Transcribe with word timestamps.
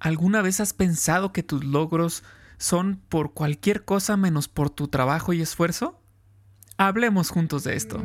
¿Alguna 0.00 0.42
vez 0.42 0.60
has 0.60 0.72
pensado 0.72 1.32
que 1.32 1.42
tus 1.42 1.64
logros 1.64 2.22
son 2.56 3.00
por 3.08 3.32
cualquier 3.32 3.84
cosa 3.84 4.16
menos 4.16 4.46
por 4.46 4.70
tu 4.70 4.88
trabajo 4.88 5.32
y 5.32 5.42
esfuerzo? 5.42 6.00
Hablemos 6.76 7.30
juntos 7.30 7.64
de 7.64 7.74
esto. 7.74 8.04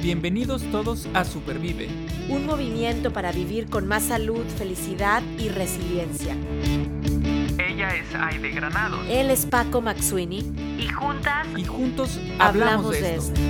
Bienvenidos 0.00 0.62
todos 0.70 1.08
a 1.14 1.24
Supervive. 1.24 1.88
Un 2.28 2.46
movimiento 2.46 3.12
para 3.12 3.32
vivir 3.32 3.68
con 3.68 3.88
más 3.88 4.04
salud, 4.04 4.44
felicidad 4.56 5.22
y 5.38 5.48
resiliencia. 5.48 6.36
Ella 7.58 7.96
es 7.96 8.14
Aide 8.14 8.50
Granado. 8.50 9.02
Él 9.08 9.30
es 9.30 9.44
Paco 9.46 9.80
Maxuini. 9.80 10.52
Y 10.78 10.88
juntas. 10.88 11.48
Y 11.56 11.64
juntos 11.64 12.20
hablamos, 12.38 12.92
de, 12.92 13.16
esto. 13.16 13.40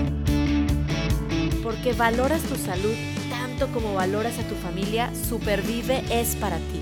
Porque 1.62 1.92
valoras 1.92 2.40
tu 2.42 2.56
salud 2.56 2.94
tanto 3.28 3.68
como 3.68 3.94
valoras 3.94 4.38
a 4.38 4.48
tu 4.48 4.54
familia, 4.54 5.10
Supervive 5.14 6.02
es 6.10 6.34
para 6.36 6.56
ti. 6.56 6.81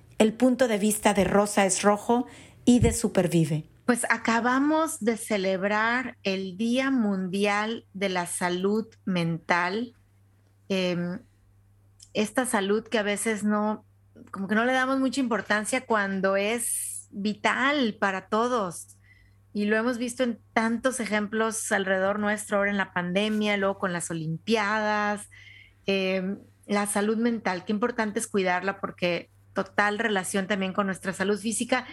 el 0.21 0.33
punto 0.33 0.67
de 0.67 0.77
vista 0.77 1.15
de 1.15 1.23
Rosa 1.23 1.65
es 1.65 1.81
Rojo 1.81 2.27
y 2.63 2.79
de 2.79 2.93
Supervive. 2.93 3.65
Pues 3.87 4.05
acabamos 4.07 4.99
de 4.99 5.17
celebrar 5.17 6.15
el 6.21 6.57
Día 6.57 6.91
Mundial 6.91 7.87
de 7.95 8.09
la 8.09 8.27
Salud 8.27 8.85
Mental. 9.03 9.95
Em, 10.69 11.21
esta 12.13 12.45
salud 12.45 12.87
que 12.87 12.99
a 12.99 13.03
veces 13.03 13.43
no, 13.43 13.83
como 14.29 14.47
que 14.47 14.53
no 14.53 14.63
le 14.63 14.73
damos 14.73 14.99
mucha 14.99 15.19
importancia 15.19 15.87
cuando 15.87 16.35
es 16.35 17.07
vital 17.09 17.97
para 17.99 18.27
todos. 18.27 18.99
Y 19.53 19.65
lo 19.65 19.75
hemos 19.75 19.97
visto 19.97 20.21
en 20.21 20.39
tantos 20.53 20.99
ejemplos 20.99 21.71
alrededor 21.71 22.19
nuestro, 22.19 22.57
ahora 22.57 22.69
en 22.69 22.77
la 22.77 22.93
pandemia, 22.93 23.57
luego 23.57 23.79
con 23.79 23.91
las 23.91 24.11
Olimpiadas. 24.11 25.27
Em, 25.87 26.37
la 26.67 26.85
salud 26.85 27.17
mental, 27.17 27.65
qué 27.65 27.73
importante 27.73 28.19
es 28.19 28.27
cuidarla 28.27 28.79
porque 28.79 29.31
total 29.53 29.99
relación 29.99 30.47
también 30.47 30.73
con 30.73 30.85
nuestra 30.85 31.13
salud 31.13 31.39
física. 31.39 31.85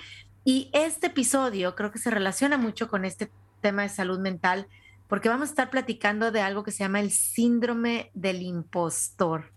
Y 0.44 0.70
este 0.72 1.08
episodio 1.08 1.74
creo 1.74 1.90
que 1.90 1.98
se 1.98 2.10
relaciona 2.10 2.56
mucho 2.56 2.88
con 2.88 3.04
este 3.04 3.30
tema 3.60 3.82
de 3.82 3.88
salud 3.88 4.18
mental, 4.18 4.66
porque 5.08 5.28
vamos 5.28 5.48
a 5.48 5.52
estar 5.52 5.70
platicando 5.70 6.30
de 6.30 6.40
algo 6.40 6.64
que 6.64 6.70
se 6.70 6.84
llama 6.84 7.00
el 7.00 7.10
síndrome 7.10 8.10
del 8.14 8.42
impostor. 8.42 9.52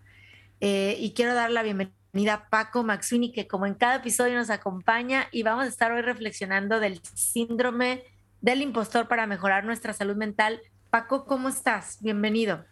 Eh, 0.60 0.96
y 1.00 1.14
quiero 1.14 1.34
dar 1.34 1.52
la 1.52 1.64
bienvenida 1.64 2.34
a 2.34 2.50
Paco 2.50 2.84
Maxwini, 2.84 3.32
que 3.32 3.48
como 3.48 3.66
en 3.66 3.76
cada 3.76 3.96
episodio 3.96 4.36
nos 4.36 4.50
acompaña, 4.50 5.28
y 5.32 5.44
vamos 5.44 5.66
a 5.66 5.68
estar 5.68 5.92
hoy 5.92 6.02
reflexionando 6.02 6.80
del 6.80 7.02
síndrome 7.14 8.04
del 8.42 8.62
impostor 8.62 9.08
para 9.08 9.28
mejorar 9.28 9.66
nuestra 9.66 9.94
salud 9.94 10.16
mental. 10.16 10.62
Paco, 10.90 11.26
¿cómo 11.26 11.50
estás? 11.50 12.00
Bienvenido. 12.02 12.66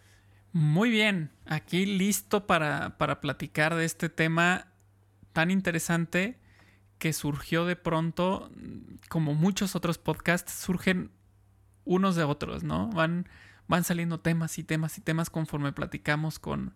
Muy 0.52 0.89
bien, 0.89 1.31
aquí 1.45 1.86
listo 1.86 2.47
para, 2.47 2.97
para 2.97 3.21
platicar 3.21 3.75
de 3.75 3.86
este 3.86 4.09
tema 4.09 4.67
tan 5.40 5.52
interesante 5.52 6.38
que 6.98 7.14
surgió 7.14 7.64
de 7.64 7.78
pronto, 7.78 8.52
como 9.08 9.36
muchos 9.36 9.73
otros 9.73 9.98
podcasts, 9.98 10.52
surgen 10.52 11.12
unos 11.86 12.18
de 12.18 12.26
otros, 12.26 12.66
¿no? 12.66 12.90
Van, 12.90 13.26
van 13.66 13.86
saliendo 13.86 14.20
temas 14.20 14.58
y 14.60 14.66
temas 14.66 14.98
y 14.98 15.02
temas 15.02 15.30
conforme 15.30 15.72
platicamos 15.72 16.39
con, 16.39 16.76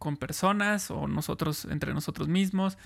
con 0.00 0.16
personas 0.16 0.90
o 0.90 1.06
nosotros 1.06 1.64
entre 1.66 1.94
nosotros 1.94 2.26
mismos. 2.26 2.76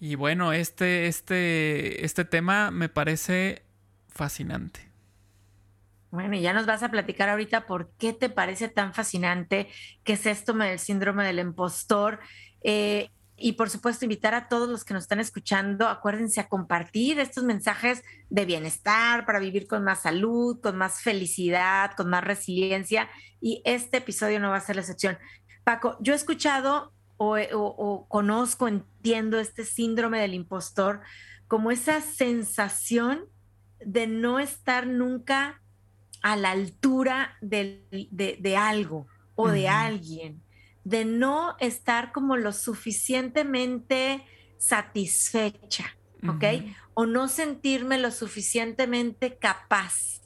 Y 0.00 0.16
bueno, 0.16 0.52
este, 0.52 1.06
este, 1.06 2.04
este 2.04 2.24
tema 2.24 2.72
me 2.72 2.88
parece 2.88 3.62
fascinante. 4.08 4.90
Bueno, 6.10 6.34
y 6.34 6.40
ya 6.40 6.52
nos 6.52 6.66
vas 6.66 6.82
a 6.82 6.90
platicar 6.90 7.28
ahorita 7.28 7.64
por 7.64 7.92
qué 7.92 8.12
te 8.12 8.28
parece 8.28 8.68
tan 8.68 8.92
fascinante, 8.92 9.68
qué 10.02 10.14
es 10.14 10.26
esto 10.26 10.52
del 10.52 10.80
síndrome 10.80 11.24
del 11.24 11.38
impostor. 11.38 12.18
Eh, 12.64 13.08
y 13.40 13.52
por 13.52 13.70
supuesto 13.70 14.04
invitar 14.04 14.34
a 14.34 14.48
todos 14.48 14.68
los 14.68 14.84
que 14.84 14.92
nos 14.92 15.04
están 15.04 15.18
escuchando, 15.18 15.88
acuérdense 15.88 16.40
a 16.40 16.48
compartir 16.48 17.18
estos 17.18 17.42
mensajes 17.42 18.02
de 18.28 18.44
bienestar 18.44 19.24
para 19.24 19.38
vivir 19.38 19.66
con 19.66 19.82
más 19.82 20.02
salud, 20.02 20.60
con 20.60 20.76
más 20.76 21.00
felicidad, 21.00 21.92
con 21.96 22.10
más 22.10 22.22
resiliencia 22.22 23.08
y 23.40 23.62
este 23.64 23.96
episodio 23.96 24.40
no 24.40 24.50
va 24.50 24.56
a 24.56 24.60
ser 24.60 24.76
la 24.76 24.82
excepción. 24.82 25.18
Paco, 25.64 25.96
yo 26.00 26.12
he 26.12 26.16
escuchado 26.16 26.92
o, 27.16 28.06
conozco, 28.08 28.68
entiendo 28.68 29.38
este 29.38 29.64
síndrome 29.64 30.20
del 30.20 30.34
impostor 30.34 31.00
como 31.48 31.70
esa 31.70 32.00
sensación 32.00 33.26
de 33.78 34.06
no 34.06 34.38
estar 34.38 34.86
nunca 34.86 35.62
a 36.22 36.36
la 36.36 36.50
altura 36.50 37.36
de, 37.40 38.56
algo 38.56 39.06
o 39.34 39.48
de 39.48 39.68
alguien 39.68 40.42
de 40.84 41.04
no 41.04 41.56
estar 41.58 42.12
como 42.12 42.36
lo 42.36 42.52
suficientemente 42.52 44.24
satisfecha, 44.58 45.96
¿ok? 46.26 46.44
O 46.94 47.06
no 47.06 47.28
sentirme 47.28 47.98
lo 47.98 48.10
suficientemente 48.10 49.36
capaz 49.36 50.20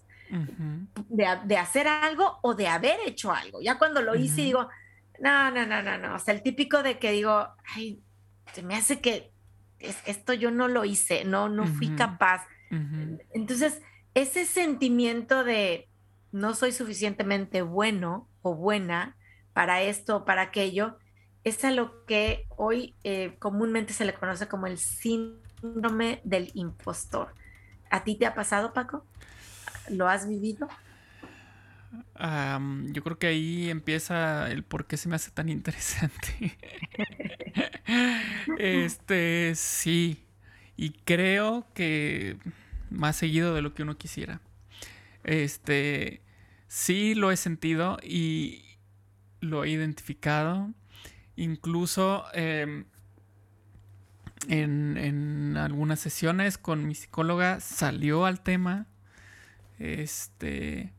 de, 1.09 1.57
hacer 1.57 1.87
algo 1.87 2.39
o 2.43 2.55
de 2.55 2.69
haber 2.69 2.99
hecho 3.07 3.33
algo. 3.33 3.61
Ya 3.61 3.79
cuando 3.79 4.03
lo 4.03 4.15
hice 4.15 4.43
digo, 4.43 4.69
no, 5.21 5.51
no, 5.51 5.67
no, 5.67 5.83
no, 5.83 5.99
no. 5.99 6.15
O 6.17 6.19
sea, 6.19 6.35
el 6.35 6.43
típico 6.43 6.83
de 6.83 6.99
que 6.99 7.13
digo, 7.13 7.49
ay, 7.75 8.01
se 8.53 8.63
me 8.63 8.75
hace 8.75 9.01
que 9.01 9.33
esto 9.79 10.33
yo 10.33 10.51
no 10.51 10.69
lo 10.69 10.85
hice, 10.85 11.25
no, 11.25 11.49
no 11.49 11.67
fui 11.67 11.89
capaz. 11.91 12.47
Entonces, 13.33 13.81
ese 14.15 14.45
sentimiento 14.47 15.45
de 15.45 15.89
no 16.33 16.55
soy 16.55 16.73
suficientemente 16.73 17.63
bueno 17.63 18.29
o 18.43 18.57
buena, 18.57 19.17
para 19.55 19.83
esto, 19.83 20.27
para 20.27 20.43
aquello, 20.43 20.99
es 21.45 21.65
a 21.65 21.71
lo 21.71 22.05
que 22.05 22.47
hoy 22.57 22.95
eh, 23.05 23.37
comúnmente 23.39 23.93
se 23.93 24.05
le 24.05 24.15
conoce 24.15 24.49
como 24.49 24.67
el 24.67 24.79
síndrome 24.79 26.21
del 26.25 26.51
impostor. 26.55 27.35
¿A 27.91 28.05
ti 28.05 28.17
te 28.17 28.27
ha 28.27 28.35
pasado, 28.35 28.73
Paco? 28.75 29.07
¿Lo 29.89 30.09
has 30.09 30.29
vivido? 30.29 30.69
yo 32.17 33.05
creo 33.05 33.19
que 33.19 33.29
ahí 33.29 33.71
empieza 33.71 34.51
el 34.51 34.65
por 34.65 34.87
qué 34.87 34.97
se 34.97 35.09
me 35.09 35.15
hace 35.15 35.31
tan 35.31 35.49
interesante. 35.49 36.59
este, 38.59 39.53
sí. 39.55 40.27
Y 40.77 40.91
creo 40.91 41.67
que 41.73 42.37
más 42.91 43.17
seguido 43.17 43.55
de 43.55 43.63
lo 43.63 43.75
que 43.75 43.83
uno 43.83 43.97
quisiera. 43.97 44.41
Este, 45.23 46.21
sí 46.67 47.15
lo 47.15 47.31
he 47.31 47.37
sentido 47.37 47.99
y, 48.03 48.64
lo 49.45 49.65
he 49.65 49.71
identificado. 49.71 50.73
Incluso 51.37 52.25
em, 52.33 52.85
en, 54.49 55.57
algunas 55.57 56.01
sesiones 56.01 56.59
con 56.59 56.87
mi 56.87 56.95
psicóloga 56.95 57.61
salió 57.61 58.25
al 58.25 58.41
tema. 58.41 58.87
Este. 59.79 60.93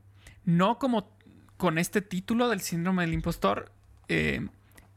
No 0.43 0.79
como 0.79 1.15
con 1.57 1.77
este 1.77 2.01
título 2.01 2.49
del 2.49 2.61
síndrome 2.61 3.03
del 3.03 3.13
impostor. 3.13 3.71
Em, 4.07 4.49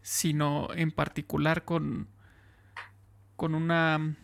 sino 0.03 0.69
en 0.75 0.91
particular 0.91 1.65
con. 1.65 2.09
con 3.37 3.55
una 3.55 4.17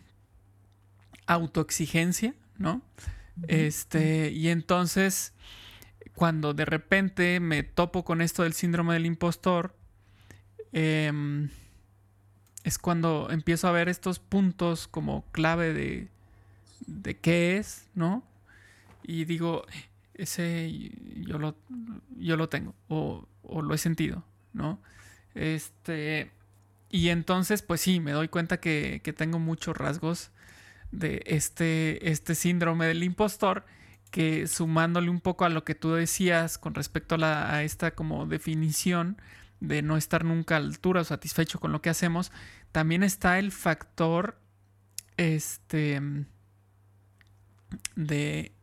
autoexigencia, 1.27 2.35
¿no? 2.57 2.81
Este. 3.47 4.31
Y 4.31 4.49
entonces 4.49 5.33
cuando 6.15 6.53
de 6.53 6.65
repente 6.65 7.39
me 7.39 7.63
topo 7.63 8.03
con 8.05 8.21
esto 8.21 8.43
del 8.43 8.53
síndrome 8.53 8.93
del 8.93 9.05
impostor, 9.05 9.75
em, 10.71 11.49
es 12.63 12.79
cuando 12.79 13.27
empiezo 13.29 13.67
a 13.67 13.71
ver 13.71 13.89
estos 13.89 14.19
puntos 14.19 14.87
como 14.87 15.25
clave 15.31 15.73
de, 15.73 16.07
de 16.87 17.17
qué 17.17 17.57
es, 17.57 17.87
¿no? 17.93 18.23
Y 19.03 19.25
digo, 19.25 19.65
ese 20.15 20.71
yo 21.21 21.37
lo, 21.37 21.55
yo 22.17 22.37
lo 22.37 22.49
tengo 22.49 22.73
o, 22.87 23.27
lo 23.61 23.73
he 23.73 23.77
sentido, 23.77 24.23
¿no? 24.53 24.79
Este, 25.35 26.31
y 26.89 27.09
entonces, 27.09 27.61
pues 27.61 27.81
sí, 27.81 27.99
me 27.99 28.11
doy 28.11 28.29
cuenta 28.29 28.59
que, 28.59 29.01
que 29.03 29.13
tengo 29.13 29.37
muchos 29.37 29.77
rasgos 29.77 30.31
de 30.91 31.21
este, 31.25 32.09
este 32.09 32.35
síndrome 32.35 32.87
del 32.87 33.03
impostor 33.03 33.65
que 34.15 34.47
sumándole 34.47 35.09
un 35.09 35.19
poco 35.19 35.43
a 35.43 35.49
lo 35.49 35.65
que 35.65 35.75
tú 35.75 35.91
decías 35.91 36.57
con 36.57 36.73
respecto 36.73 37.17
a, 37.19 37.63
esta 37.63 37.95
como 37.95 38.25
definición 38.25 39.21
de 39.59 39.81
no 39.81 39.97
estar 39.97 40.23
nunca 40.23 40.55
a 40.55 40.61
la 40.61 40.67
altura 40.67 41.01
o 41.01 41.03
satisfecho 41.03 41.59
con 41.59 41.73
lo 41.73 41.81
que 41.81 41.89
hacemos, 41.89 42.31
también 42.71 43.03
está 43.03 43.39
el 43.39 43.51
factor 43.51 44.39
este 45.17 46.01
de 47.97 48.53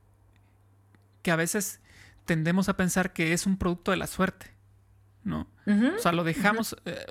que 1.21 1.31
a 1.31 1.37
veces 1.37 1.83
tendemos 2.25 2.71
a 2.71 2.79
pensar 2.79 3.13
que 3.13 3.35
es 3.35 3.45
un 3.45 3.59
producto 3.59 3.91
de 3.91 3.99
la 3.99 4.07
suerte, 4.07 4.53
¿no? 5.23 5.49
o 5.67 5.99
sea, 5.99 6.13
lo 6.13 6.25
dejamos... 6.25 6.77
Eh, 6.87 7.05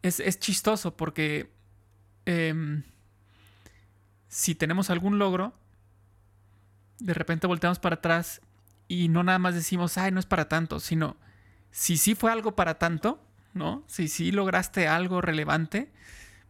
es, 0.00 0.40
chistoso 0.40 0.96
porque 0.96 1.52
em, 2.24 2.84
si 4.28 4.54
tenemos 4.54 4.88
algún 4.88 5.18
logro, 5.18 5.52
de 6.98 7.14
repente 7.14 7.46
volteamos 7.46 7.78
para 7.78 7.96
atrás 7.96 8.40
y 8.88 9.08
no 9.08 9.22
nada 9.22 9.38
más 9.38 9.54
decimos, 9.54 9.98
ay, 9.98 10.12
no 10.12 10.20
es 10.20 10.26
para 10.26 10.48
tanto, 10.48 10.80
sino 10.80 11.16
si 11.70 11.96
sí 11.96 12.14
fue 12.14 12.30
algo 12.30 12.54
para 12.54 12.78
tanto, 12.78 13.24
¿no? 13.54 13.84
Si 13.86 14.08
sí 14.08 14.32
lograste 14.32 14.88
algo 14.88 15.20
relevante, 15.20 15.90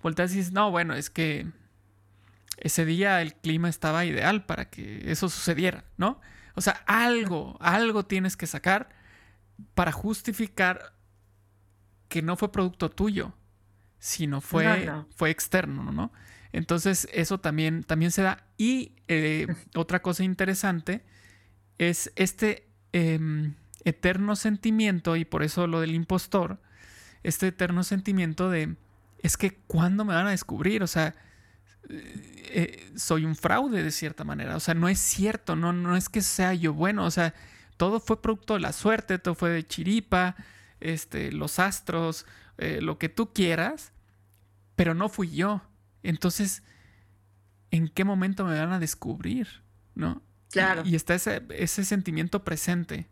volteas 0.03 0.33
y 0.33 0.39
dices, 0.39 0.53
no, 0.53 0.71
bueno, 0.71 0.95
es 0.95 1.11
que 1.11 1.47
ese 2.57 2.85
día 2.85 3.23
el 3.23 3.35
clima 3.35 3.69
estaba 3.69 4.05
ideal 4.05 4.45
para 4.45 4.69
que 4.71 5.11
eso 5.11 5.29
sucediera, 5.29 5.85
¿no? 5.97 6.21
O 6.55 6.61
sea, 6.61 6.83
algo, 6.87 7.57
algo 7.61 8.05
tienes 8.05 8.37
que 8.37 8.47
sacar 8.47 8.91
para 9.75 9.93
justificar 9.93 10.93
que 12.09 12.23
no 12.23 12.37
fue 12.37 12.53
producto 12.53 12.91
tuyo, 12.91 13.33
sino 13.99 14.41
fue, 14.41 14.91
fue 15.17 15.31
externo, 15.31 15.93
¿no? 15.93 16.13
Entonces 16.53 17.09
eso 17.13 17.39
también, 17.39 17.83
también 17.83 18.11
se 18.11 18.23
da. 18.23 18.47
Y 18.57 18.93
eh, 19.09 19.47
otra 19.75 20.03
cosa 20.03 20.25
interesante 20.25 21.03
es 21.79 22.13
este 22.17 22.69
em, 22.93 23.55
eterno 23.85 24.37
sentimiento, 24.37 25.17
y 25.17 25.25
por 25.25 25.43
eso 25.43 25.67
lo 25.67 25.81
del 25.81 25.95
impostor, 25.95 26.61
este 27.23 27.49
eterno 27.49 27.85
sentimiento 27.85 28.51
de, 28.51 28.77
es 29.21 29.37
que 29.37 29.55
¿cuándo 29.67 30.05
me 30.05 30.15
van 30.15 30.27
a 30.27 30.31
descubrir? 30.31 30.83
O 30.83 30.87
sea, 30.87 31.15
eh, 31.89 32.93
soy 32.97 33.25
un 33.25 33.37
fraude 33.37 33.83
de 33.83 33.91
cierta 33.91 34.25
manera. 34.25 34.57
O 34.57 34.61
sea, 34.61 34.75
no 34.75 34.89
es 34.89 34.99
cierto, 34.99 35.57
no, 35.57 35.73
no 35.73 35.97
es 35.97 36.09
que 36.09 36.23
sea 36.23 36.55
yo 36.55 36.75
bueno. 36.75 37.05
O 37.05 37.11
sea, 37.11 37.35
todo 37.77 38.01
fue 38.01 38.21
producto 38.21 38.55
de 38.55 38.61
la 38.61 38.73
suerte, 38.73 39.19
todo 39.19 39.35
fue 39.35 39.51
de 39.51 39.67
chiripa, 39.67 40.37
este, 40.81 41.33
los 41.33 41.59
astros, 41.59 42.27
eh, 42.59 42.81
lo 42.81 42.99
que 42.99 43.09
tú 43.09 43.33
quieras, 43.33 43.93
pero 44.77 44.95
no 44.95 45.09
fui 45.09 45.31
yo. 45.31 45.63
Entonces, 46.03 46.63
¿en 47.71 47.89
qué 47.89 48.05
momento 48.05 48.45
me 48.45 48.59
van 48.59 48.73
a 48.73 48.79
descubrir? 48.79 49.63
¿No? 49.95 50.23
Claro. 50.51 50.83
Y, 50.85 50.95
está 50.95 51.15
ese, 51.15 51.43
ese, 51.51 51.85
sentimiento 51.85 52.45
presente 52.45 53.09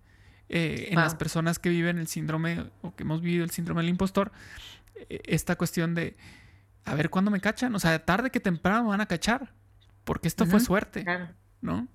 en 0.48 0.96
las 0.96 1.14
personas 1.14 1.58
que 1.58 1.70
viven 1.70 1.98
el 1.98 2.06
síndrome 2.06 2.70
o 2.82 2.94
que 2.94 3.04
hemos 3.04 3.22
vivido 3.22 3.44
el 3.44 3.50
síndrome 3.50 3.80
del 3.82 3.90
impostor. 3.90 4.32
Esta 5.08 5.56
cuestión 5.56 5.94
de, 5.94 6.16
a 6.84 6.94
ver 6.94 7.08
cuándo 7.08 7.30
me 7.30 7.40
cachan. 7.40 7.74
O 7.74 7.78
sea, 7.78 8.04
tarde 8.04 8.30
que 8.30 8.40
temprano 8.40 8.84
me 8.84 8.90
van 8.90 9.00
a 9.00 9.06
cachar. 9.06 9.52
Porque 10.04 10.28
esto 10.28 10.46
fue 10.46 10.60
suerte. 10.60 11.04
Claro. 11.04 11.28
¿No? 11.60 11.88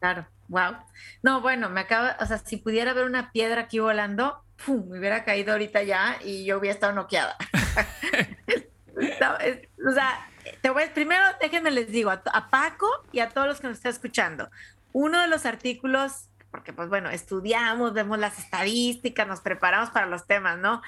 Claro. 0.00 0.26
Wow. 0.48 0.76
No, 1.22 1.40
bueno, 1.40 1.70
me 1.70 1.80
acaba, 1.80 2.16
o 2.20 2.26
sea, 2.26 2.38
si 2.38 2.56
pudiera 2.56 2.92
ver 2.92 3.04
una 3.04 3.30
piedra 3.30 3.62
aquí 3.62 3.78
volando, 3.78 4.44
¡pum! 4.64 4.88
me 4.88 4.98
hubiera 4.98 5.24
caído 5.24 5.52
ahorita 5.52 5.82
ya 5.84 6.18
y 6.24 6.44
yo 6.44 6.58
hubiera 6.58 6.74
estado 6.74 6.92
noqueada. 6.92 7.36
o 8.96 9.92
sea, 9.92 10.29
te 10.60 10.70
voy, 10.70 10.84
primero 10.94 11.24
déjenme 11.40 11.70
les 11.70 11.88
digo 11.88 12.10
a, 12.10 12.22
a, 12.32 12.48
Paco 12.48 12.86
y 13.12 13.20
a 13.20 13.28
todos 13.28 13.46
los 13.46 13.60
que 13.60 13.68
nos 13.68 13.76
están 13.76 13.92
escuchando, 13.92 14.50
uno 14.92 15.20
de 15.20 15.28
los 15.28 15.46
artículos, 15.46 16.28
porque 16.50 16.72
pues 16.72 16.88
bueno, 16.88 17.10
estudiamos, 17.10 17.92
vemos 17.92 18.18
las 18.18 18.38
estadísticas, 18.38 19.26
nos 19.26 19.40
preparamos 19.40 19.90
para 19.90 20.06
los 20.06 20.26
temas, 20.26 20.58
¿no? 20.58 20.82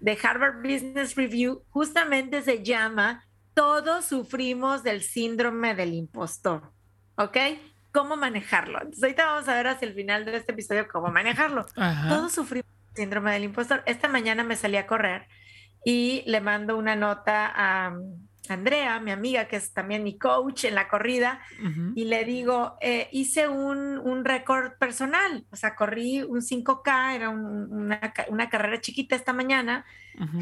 De 0.00 0.18
Harvard 0.22 0.62
Business 0.62 1.16
Review, 1.16 1.62
justamente 1.70 2.42
se 2.42 2.62
llama 2.62 3.24
Todos 3.54 4.04
sufrimos 4.04 4.82
del 4.82 5.02
síndrome 5.02 5.74
del 5.74 5.94
impostor, 5.94 6.72
¿ok? 7.16 7.36
cómo 7.92 8.16
manejarlo. 8.16 8.78
Entonces 8.78 9.02
ahorita 9.02 9.26
vamos 9.26 9.48
a 9.48 9.54
ver 9.54 9.66
hacia 9.66 9.88
el 9.88 9.94
final 9.94 10.24
de 10.24 10.36
este 10.36 10.52
episodio 10.52 10.86
cómo 10.88 11.08
manejarlo. 11.08 11.66
Todos 12.08 12.32
sufrimos 12.32 12.70
síndrome 12.94 13.32
del 13.32 13.44
impostor. 13.44 13.82
Esta 13.86 14.08
mañana 14.08 14.44
me 14.44 14.56
salí 14.56 14.76
a 14.76 14.86
correr 14.86 15.26
y 15.84 16.22
le 16.26 16.40
mando 16.40 16.76
una 16.76 16.96
nota 16.96 17.52
a 17.54 17.96
Andrea, 18.50 19.00
mi 19.00 19.10
amiga, 19.10 19.46
que 19.46 19.56
es 19.56 19.72
también 19.72 20.02
mi 20.02 20.18
coach 20.18 20.64
en 20.64 20.74
la 20.74 20.88
corrida, 20.88 21.40
y 21.94 22.04
le 22.04 22.24
digo, 22.24 22.76
eh, 22.80 23.08
hice 23.12 23.48
un, 23.48 23.98
un 23.98 24.24
récord 24.24 24.72
personal, 24.78 25.44
o 25.50 25.56
sea, 25.56 25.74
corrí 25.74 26.22
un 26.22 26.40
5K, 26.40 27.14
era 27.14 27.28
una, 27.28 28.12
una, 28.28 28.48
carrera 28.48 28.80
chiquita 28.80 29.16
esta 29.16 29.32
mañana, 29.32 29.84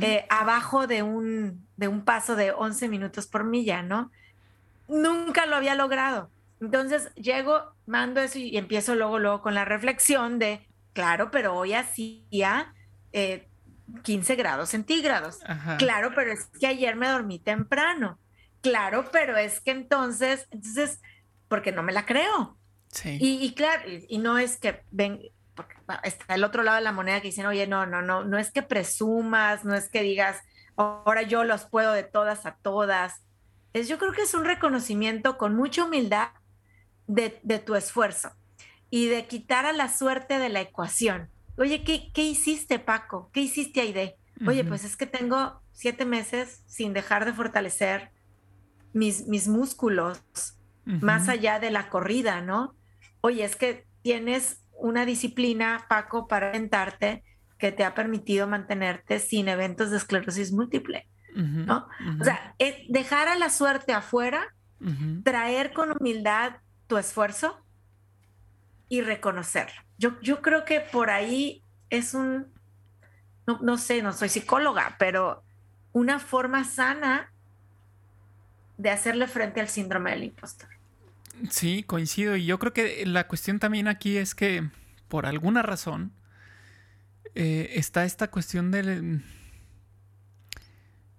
eh, 0.01 0.27
abajo 0.29 0.87
de 0.87 1.03
un, 1.03 1.67
de 1.77 1.89
un 1.89 2.05
paso 2.05 2.37
de 2.37 2.53
11 2.53 2.89
minutos 2.89 3.27
por 3.27 3.45
milla, 3.45 3.83
¿no? 3.83 4.11
Nunca 4.89 5.47
lo 5.47 5.57
había 5.57 5.75
logrado. 5.75 6.31
Entonces 6.61 7.13
llego, 7.15 7.73
mando 7.87 8.21
eso 8.21 8.39
y 8.39 8.57
empiezo 8.57 8.95
luego, 8.95 9.19
luego 9.19 9.43
con 9.43 9.55
la 9.55 9.65
reflexión 9.65 10.39
de, 10.39 10.67
claro, 10.93 11.31
pero 11.31 11.55
hoy 11.55 11.75
hacía 11.75 12.73
eh, 13.13 13.49
15 14.03 14.37
grados 14.37 14.71
centígrados. 14.71 15.39
Claro, 15.79 16.13
pero 16.15 16.33
es 16.33 16.47
que 16.59 16.67
ayer 16.67 16.97
me 16.97 17.09
dormí 17.09 17.39
temprano. 17.39 18.19
Claro, 18.63 19.09
pero 19.13 19.37
es 19.37 19.61
que 19.61 19.71
entonces, 19.71 20.49
entonces, 20.51 21.01
porque 21.49 21.73
no 21.73 21.83
me 21.83 21.93
la 21.93 22.05
creo. 22.05 22.57
Sí. 22.91 23.19
Y, 23.21 23.55
claro, 23.55 23.83
y, 23.87 24.19
no 24.19 24.39
es 24.39 24.57
que 24.57 24.83
ven, 24.91 25.21
porque 25.55 25.77
está 26.03 26.35
el 26.35 26.45
otro 26.45 26.63
lado 26.63 26.79
de 26.79 26.85
la 26.85 26.93
moneda 26.93 27.21
que 27.21 27.29
dicen, 27.29 27.47
oye, 27.47 27.67
no, 27.67 27.87
no, 27.87 28.03
no, 28.03 28.25
no 28.25 28.39
es 28.39 28.51
que 28.51 28.63
presumas, 28.63 29.65
no 29.65 29.75
es 29.75 29.89
que 29.89 30.03
digas, 30.03 30.41
ahora 30.77 31.23
yo 31.23 31.45
los 31.45 31.65
puedo 31.65 31.93
de 31.93 32.05
todas 32.05 32.47
a 32.47 32.57
todas. 32.57 33.23
Es, 33.73 33.89
yo 33.89 33.99
creo 33.99 34.13
que 34.13 34.23
es 34.23 34.35
un 34.35 34.45
reconocimiento 34.45 35.37
con 35.39 35.55
mucha 35.55 35.85
humildad 35.85 36.29
de, 37.07 37.31
tu 37.65 37.75
esfuerzo 37.75 38.33
y 38.91 39.07
de 39.09 39.27
quitar 39.27 39.67
a 39.67 39.73
la 39.73 39.89
suerte 39.89 40.39
de 40.39 40.49
la 40.49 40.61
ecuación. 40.61 41.31
Oye, 41.59 41.85
¿qué, 41.85 42.11
qué 42.13 42.23
hiciste, 42.23 42.79
Paco? 42.79 43.31
¿Qué 43.33 43.41
hiciste, 43.41 43.81
Aide? 43.81 44.17
Oye, 44.47 44.65
pues 44.65 44.85
es 44.85 44.97
que 44.97 45.07
tengo 45.07 45.63
siete 45.73 46.05
meses 46.05 46.63
sin 46.67 46.93
dejar 46.93 47.25
de 47.25 47.33
fortalecer 47.33 48.11
mis, 48.93 49.27
mis 49.27 49.49
músculos 49.49 50.23
más 50.85 51.29
allá 51.29 51.59
de 51.59 51.71
la 51.71 51.89
corrida, 51.89 52.43
¿no? 52.43 52.77
Oye, 53.21 53.45
es 53.45 53.57
que 53.57 53.87
tienes 54.03 54.63
una 54.79 55.07
disciplina, 55.07 55.87
Paco, 55.89 56.29
para 56.29 56.51
aventarte 56.51 57.25
que 57.59 57.73
te 57.73 57.85
ha 57.85 57.95
permitido 57.95 58.47
mantenerte 58.47 59.19
sin 59.19 59.49
eventos 59.49 59.91
de 59.91 59.97
esclerosis 59.97 60.53
múltiple, 60.53 61.09
¿no? 61.35 61.89
O 62.21 62.25
sea, 62.25 62.55
dejar 62.89 63.29
a 63.29 63.37
la 63.37 63.49
suerte 63.51 63.93
afuera, 63.93 64.55
traer 65.25 65.73
con 65.73 65.91
humildad 65.91 66.59
tu 66.87 66.99
esfuerzo 66.99 67.65
y 68.89 69.01
reconocerlo. 69.01 69.86
Yo, 69.99 70.21
yo 70.21 70.43
creo 70.43 70.65
que 70.65 70.81
por 70.81 71.11
ahí 71.11 71.63
es 71.91 72.15
un, 72.15 72.47
no, 73.47 73.79
sé, 73.79 74.03
no 74.03 74.13
soy 74.13 74.29
psicóloga, 74.29 74.97
pero 74.99 75.43
una 75.93 76.19
forma 76.19 76.65
sana 76.65 77.33
de 78.77 78.91
hacerle 78.91 79.27
frente 79.27 79.61
al 79.61 79.69
síndrome 79.69 80.11
del 80.11 80.25
impostor. 80.25 80.69
Sí, 81.51 81.83
coincido. 81.83 82.37
Y 82.37 82.47
yo 82.47 82.59
creo 82.59 82.73
que 82.73 83.07
la 83.07 83.27
cuestión 83.29 83.59
también 83.59 83.89
aquí 83.89 84.17
es 84.17 84.35
que 84.35 84.69
por 85.09 85.27
alguna 85.27 85.63
razón 85.63 86.13
eh, 87.35 87.73
está 87.75 88.05
esta 88.05 88.31
cuestión 88.31 88.71
de... 88.71 89.21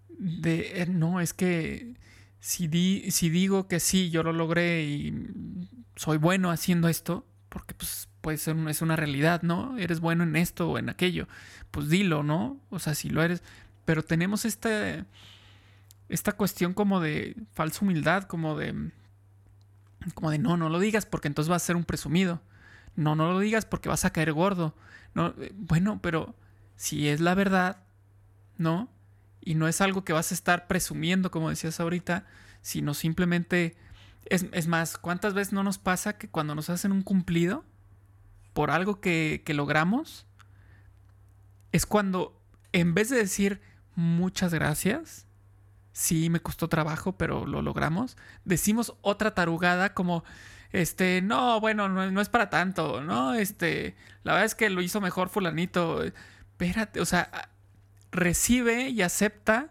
de 0.10 0.82
eh, 0.82 0.88
no, 0.88 1.22
es 1.22 1.34
que 1.34 1.96
si, 2.40 2.68
di, 2.68 3.10
si 3.12 3.30
digo 3.30 3.68
que 3.68 3.80
sí, 3.80 4.10
yo 4.10 4.24
lo 4.24 4.34
logré 4.34 4.84
y 4.84 5.28
soy 5.96 6.18
bueno 6.18 6.52
haciendo 6.52 6.88
esto, 6.90 7.26
porque 7.50 7.74
pues 7.74 8.10
puede 8.28 8.38
ser 8.38 8.58
es 8.68 8.82
una 8.82 8.98
realidad, 8.98 9.42
¿no? 9.42 9.78
Eres 9.78 10.02
bueno 10.02 10.26
en 10.26 10.36
esto 10.36 10.70
o 10.70 10.78
en 10.78 10.90
aquello, 10.90 11.30
pues 11.72 11.88
dilo, 11.88 12.24
¿no? 12.24 12.60
O 12.70 12.78
sea, 12.78 12.94
si 12.94 13.10
lo 13.10 13.24
eres, 13.24 13.42
pero 13.86 14.04
tenemos 14.04 14.44
esta 14.44 15.06
esta 16.10 16.34
cuestión 16.34 16.74
como 16.74 17.00
de 17.00 17.38
falsa 17.54 17.86
humildad, 17.86 18.24
como 18.24 18.58
de 18.58 18.92
como 20.14 20.30
de 20.30 20.40
no, 20.40 20.58
no 20.58 20.68
lo 20.68 20.80
digas 20.80 21.06
porque 21.06 21.30
entonces 21.30 21.48
vas 21.48 21.64
a 21.64 21.68
ser 21.68 21.78
un 21.78 21.86
presumido. 21.86 22.42
No, 22.98 23.16
no 23.16 23.32
lo 23.32 23.40
digas 23.40 23.66
porque 23.66 23.88
vas 23.88 24.04
a 24.04 24.12
caer 24.12 24.34
gordo. 24.34 24.76
No, 25.14 25.34
eh, 25.40 25.54
bueno, 25.56 26.00
pero 26.04 26.36
si 26.76 27.08
es 27.08 27.22
la 27.22 27.34
verdad, 27.34 27.78
¿no? 28.58 28.90
y 29.48 29.56
no 29.56 29.70
es 29.70 29.80
algo 29.80 30.04
que 30.04 30.12
vas 30.12 30.34
a 30.34 30.36
estar 30.36 30.68
presumiendo, 30.68 31.32
como 31.32 31.50
decías 31.50 31.80
ahorita, 31.80 32.26
sino 32.62 32.94
simplemente... 32.94 33.78
Es, 34.26 34.68
más, 34.68 34.98
¿cuántas 34.98 35.34
veces 35.34 35.54
no 35.54 35.64
nos 35.64 35.78
pasa 35.78 36.18
que 36.18 36.28
cuando 36.28 36.54
nos 36.54 36.70
hacen 36.70 36.92
un 36.92 37.02
cumplido 37.02 37.64
por 38.58 38.72
algo 38.72 39.00
que, 39.00 39.44
logramos, 39.50 40.26
es 41.72 41.86
cuando 41.86 42.42
en 42.72 42.96
vez 42.96 43.12
de 43.12 43.18
decir 43.18 43.62
muchas 43.94 44.52
gracias, 44.52 45.28
sí 45.92 46.32
me 46.32 46.40
costó 46.40 46.68
trabajo, 46.68 47.20
pero 47.20 47.46
lo 47.46 47.62
logramos, 47.62 48.18
decimos 48.46 48.96
otra 49.02 49.36
tarugada 49.36 49.94
como, 49.94 50.24
este, 50.72 51.22
no, 51.22 51.60
bueno, 51.60 51.88
no, 51.88 52.10
no, 52.10 52.20
es 52.20 52.30
para 52.30 52.50
tanto, 52.50 53.04
¿no? 53.04 53.36
Este, 53.36 53.96
la 54.24 54.32
verdad 54.32 54.48
es 54.48 54.56
que 54.56 54.72
lo 54.72 54.82
hizo 54.82 55.02
mejor 55.02 55.30
fulanito. 55.30 56.04
Espérate, 56.04 57.00
o 57.00 57.06
sea, 57.06 57.52
recibe 58.12 58.90
y 58.90 59.04
acepta 59.04 59.70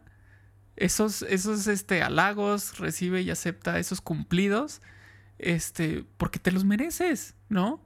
esos, 0.77 1.23
esos 1.23 1.67
este, 1.67 2.03
halagos, 2.03 2.79
recibe 2.79 3.23
y 3.23 3.33
acepta 3.33 3.81
esos 3.81 4.01
cumplidos, 4.01 4.81
este, 5.39 6.05
porque 6.19 6.39
te 6.39 6.53
los 6.53 6.65
mereces, 6.65 7.35
¿no? 7.49 7.85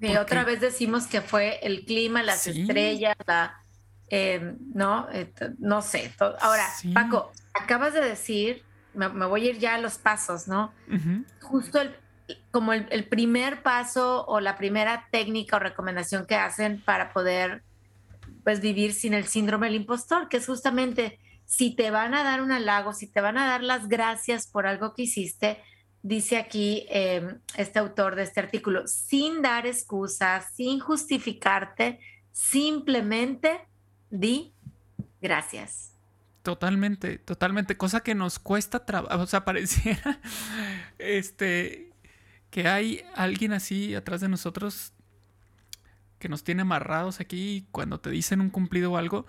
Y 0.00 0.16
otra 0.16 0.44
vez 0.44 0.60
decimos 0.60 1.06
que 1.06 1.20
fue 1.20 1.58
el 1.62 1.84
clima, 1.84 2.22
las 2.22 2.46
estrellas, 2.46 3.16
la, 3.26 3.62
em, 4.08 4.58
¿no? 4.74 5.08
no 5.58 5.82
sé. 5.82 6.12
Ahora, 6.40 6.66
Paco, 6.92 7.32
acabas 7.54 7.94
de 7.94 8.00
decir, 8.00 8.62
me, 8.94 9.08
voy 9.08 9.46
a 9.46 9.50
ir 9.50 9.58
ya 9.58 9.74
a 9.74 9.78
los 9.78 9.98
pasos, 9.98 10.48
¿no? 10.48 10.72
Justo 11.40 11.80
el, 11.80 11.96
como 12.50 12.72
el, 12.72 13.04
primer 13.04 13.62
paso 13.62 14.24
o 14.26 14.40
la 14.40 14.56
primera 14.56 15.08
técnica 15.10 15.56
o 15.56 15.58
recomendación 15.60 16.26
que 16.26 16.34
hacen 16.34 16.80
para 16.80 17.12
poder 17.12 17.62
pues 18.44 18.60
vivir 18.60 18.94
sin 18.94 19.14
el 19.14 19.26
síndrome 19.26 19.66
del 19.66 19.76
impostor, 19.76 20.28
que 20.28 20.38
es 20.38 20.46
justamente 20.46 21.18
si 21.46 21.74
te 21.74 21.90
van 21.90 22.14
a 22.14 22.22
dar 22.22 22.42
un 22.42 22.52
halago, 22.52 22.92
si 22.92 23.06
te 23.06 23.20
van 23.20 23.38
a 23.38 23.46
dar 23.46 23.62
las 23.62 23.88
gracias 23.88 24.46
por 24.46 24.66
algo 24.66 24.94
que 24.94 25.02
hiciste, 25.02 25.60
dice 26.06 26.36
aquí 26.36 26.86
em, 26.88 27.40
este 27.56 27.80
autor 27.80 28.14
de 28.14 28.22
este 28.22 28.38
artículo, 28.38 28.86
sin 28.86 29.42
dar 29.42 29.66
excusas, 29.66 30.46
sin 30.54 30.78
justificarte, 30.78 31.98
simplemente 32.30 33.66
di 34.08 34.52
gracias. 35.20 35.92
Totalmente, 36.42 37.18
totalmente, 37.18 37.76
cosa 37.76 38.04
que 38.04 38.14
nos 38.14 38.38
cuesta 38.38 38.86
trabajo, 38.86 39.20
o 39.20 39.26
sea, 39.26 39.44
pareciera 39.44 40.20
este 40.98 41.90
que 42.50 42.68
hay 42.68 43.02
alguien 43.16 43.52
así 43.52 43.96
atrás 43.96 44.20
de 44.20 44.28
nosotros 44.28 44.92
que 46.20 46.28
nos 46.28 46.44
tiene 46.44 46.62
amarrados 46.62 47.18
aquí 47.18 47.56
y 47.56 47.62
cuando 47.72 47.98
te 47.98 48.10
dicen 48.10 48.40
un 48.40 48.50
cumplido 48.50 48.92
o 48.92 48.96
algo, 48.96 49.26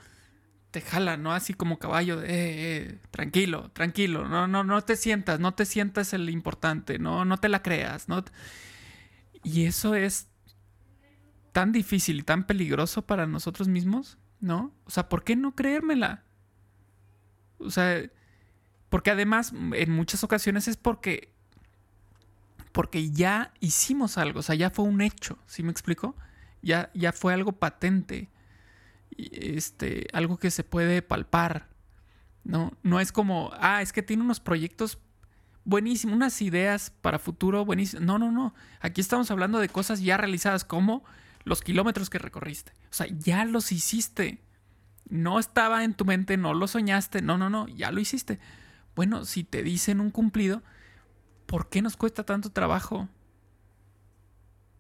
te 0.72 0.82
jala, 0.82 1.18
¿no? 1.18 1.34
Así 1.34 1.54
como 1.54 1.80
caballo 1.80 2.18
de, 2.18 2.28
eh, 2.28 2.78
eh, 2.78 3.00
tranquilo, 3.12 3.72
tranquilo, 3.72 4.28
no, 4.28 4.48
no, 4.48 4.64
no 4.64 4.82
te 4.84 4.96
sientas, 4.96 5.40
no 5.40 5.54
te 5.54 5.66
sientas 5.66 6.14
el 6.14 6.30
importante, 6.30 7.00
no, 7.00 7.26
no 7.26 7.38
te 7.38 7.50
la 7.50 7.62
creas, 7.62 8.10
¿no? 8.10 8.24
Y 9.44 9.66
eso 9.66 9.96
es 9.96 10.28
tan 11.54 11.72
difícil 11.72 12.20
y 12.20 12.24
tan 12.24 12.46
peligroso 12.46 13.06
para 13.06 13.28
nosotros 13.28 13.68
mismos, 13.68 14.18
¿no? 14.40 14.74
O 14.86 14.90
sea, 14.90 15.10
¿por 15.10 15.24
qué 15.24 15.36
no 15.36 15.56
creérmela? 15.56 16.24
O 17.60 17.72
sea, 17.72 18.04
porque 18.90 19.12
además 19.12 19.54
en 19.74 19.92
muchas 19.92 20.24
ocasiones 20.24 20.68
es 20.68 20.78
porque 20.78 21.34
porque 22.72 23.10
ya 23.10 23.54
hicimos 23.60 24.20
algo, 24.20 24.42
o 24.42 24.44
sea, 24.44 24.54
ya 24.54 24.70
fue 24.70 24.86
un 24.86 25.02
hecho, 25.02 25.40
¿sí 25.48 25.64
me 25.64 25.72
explico? 25.72 26.16
Ya, 26.62 26.92
ya 26.94 27.12
fue 27.12 27.34
algo 27.34 27.54
patente 27.54 28.30
este, 29.18 30.08
algo 30.14 30.38
que 30.38 30.52
se 30.52 30.64
puede 30.64 31.02
palpar, 31.02 31.70
¿no? 32.44 32.74
No 32.84 33.00
es 33.00 33.12
como, 33.12 33.52
ah, 33.60 33.82
es 33.82 33.92
que 33.92 34.04
tiene 34.04 34.24
unos 34.24 34.40
proyectos 34.40 35.00
buenísimos, 35.66 36.16
unas 36.16 36.42
ideas 36.42 36.92
para 37.02 37.20
futuro 37.20 37.66
buenísimas. 37.66 38.06
No, 38.06 38.18
no, 38.18 38.32
no. 38.32 38.54
Aquí 38.80 39.02
estamos 39.02 39.30
hablando 39.32 39.60
de 39.60 39.70
cosas 39.70 40.02
ya 40.02 40.18
realizadas, 40.18 40.64
como 40.64 41.04
los 41.44 41.62
kilómetros 41.62 42.10
que 42.10 42.20
recorriste. 42.20 42.72
O 42.90 42.94
sea, 42.94 43.08
ya 43.08 43.46
los 43.46 43.72
hiciste. 43.72 44.42
No 45.10 45.40
estaba 45.40 45.84
en 45.84 45.94
tu 45.94 46.06
mente, 46.06 46.38
no 46.38 46.54
lo 46.54 46.68
soñaste, 46.68 47.22
no, 47.22 47.38
no, 47.38 47.50
no, 47.50 47.68
ya 47.68 47.92
lo 47.92 48.00
hiciste. 48.00 48.40
Bueno, 48.96 49.26
si 49.26 49.44
te 49.44 49.64
dicen 49.64 50.02
un 50.02 50.12
cumplido, 50.12 50.64
¿por 51.46 51.70
qué 51.70 51.82
nos 51.82 51.96
cuesta 51.96 52.26
tanto 52.26 52.52
trabajo? 52.52 53.08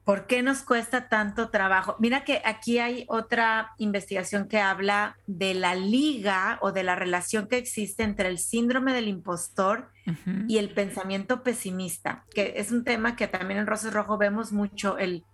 ¿Por 0.07 0.25
qué 0.25 0.41
nos 0.41 0.61
cuesta 0.61 1.09
tanto 1.09 1.49
trabajo? 1.49 1.97
Mira 1.99 2.23
que 2.23 2.41
aquí 2.45 2.79
hay 2.79 3.03
otra 3.09 3.73
investigación 3.77 4.47
que 4.47 4.61
habla 4.61 5.17
de 5.27 5.53
la 5.53 5.75
liga 5.75 6.59
o 6.61 6.71
de 6.71 6.83
la 6.83 6.95
relación 6.95 7.49
que 7.49 7.57
existe 7.57 8.03
entre 8.03 8.29
el 8.29 8.39
síndrome 8.39 8.93
del 8.93 9.09
impostor 9.09 9.91
y 10.47 10.59
el 10.59 10.73
pensamiento 10.73 11.43
pesimista, 11.43 12.23
que 12.33 12.53
es 12.55 12.71
un 12.71 12.85
tema 12.85 13.17
que 13.17 13.27
también 13.27 13.59
en 13.59 13.67
Rosas 13.67 13.91
Rojo 13.91 14.17
vemos 14.17 14.53
mucho, 14.53 14.97
el 14.97 15.25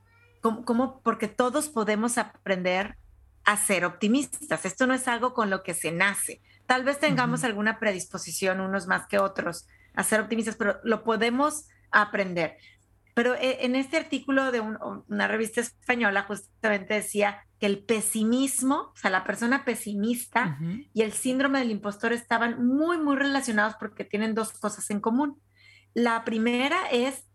cómo, 0.42 1.02
porque 1.04 1.28
todos 1.28 1.70
podemos 1.70 2.18
aprender 2.18 2.98
a 3.46 3.58
ser 3.58 3.86
optimistas. 3.86 4.66
Esto 4.66 4.88
no 4.88 4.96
es 4.96 5.08
algo 5.08 5.36
con 5.36 5.52
lo 5.52 5.62
que 5.62 5.76
se 5.76 5.92
nace. 5.92 6.42
Tal 6.66 6.84
vez 6.84 6.98
tengamos 7.00 7.44
alguna 7.44 7.78
predisposición, 7.78 8.60
unos 8.60 8.88
más 8.88 9.06
que 9.06 9.20
otros, 9.20 9.68
a 9.94 10.04
ser 10.04 10.20
optimistas, 10.20 10.56
pero 10.56 10.80
lo 10.84 11.04
podemos 11.04 11.68
aprender. 11.92 12.58
Pero 13.14 13.36
eh, 13.36 13.60
en 13.62 13.76
este 13.76 13.98
artículo 13.98 14.52
de 14.52 14.60
una 14.62 15.28
revista 15.28 15.62
española 15.62 16.24
justamente 16.24 16.96
decía 16.96 17.46
que 17.60 17.68
el 17.68 17.84
pesimismo, 17.84 18.92
o 18.94 18.96
sea, 18.96 19.12
la 19.12 19.24
persona 19.24 19.66
pesimista 19.66 20.58
y 20.94 21.02
el 21.02 21.14
síndrome 21.14 21.60
del 21.60 21.72
impostor 21.72 22.12
estaban 22.12 22.66
muy, 22.66 22.98
muy 22.98 23.16
relacionados 23.16 23.76
porque 23.80 24.04
tienen 24.04 24.34
dos 24.34 24.52
cosas 24.54 24.90
en 24.90 25.00
común. 25.00 25.40
La 25.94 26.26
primera 26.26 26.90
es, 26.92 27.26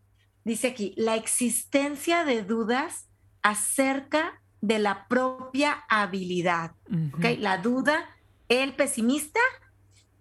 dice 0.44 0.68
aquí, 0.68 0.94
la 0.96 1.14
existencia 1.14 2.24
de 2.24 2.42
dudas 2.42 3.08
acerca 3.42 4.42
de 4.60 4.80
la 4.80 5.06
propia 5.06 5.84
habilidad. 5.88 6.72
La 7.38 7.58
duda, 7.58 8.04
el 8.48 8.74
pesimista 8.74 9.40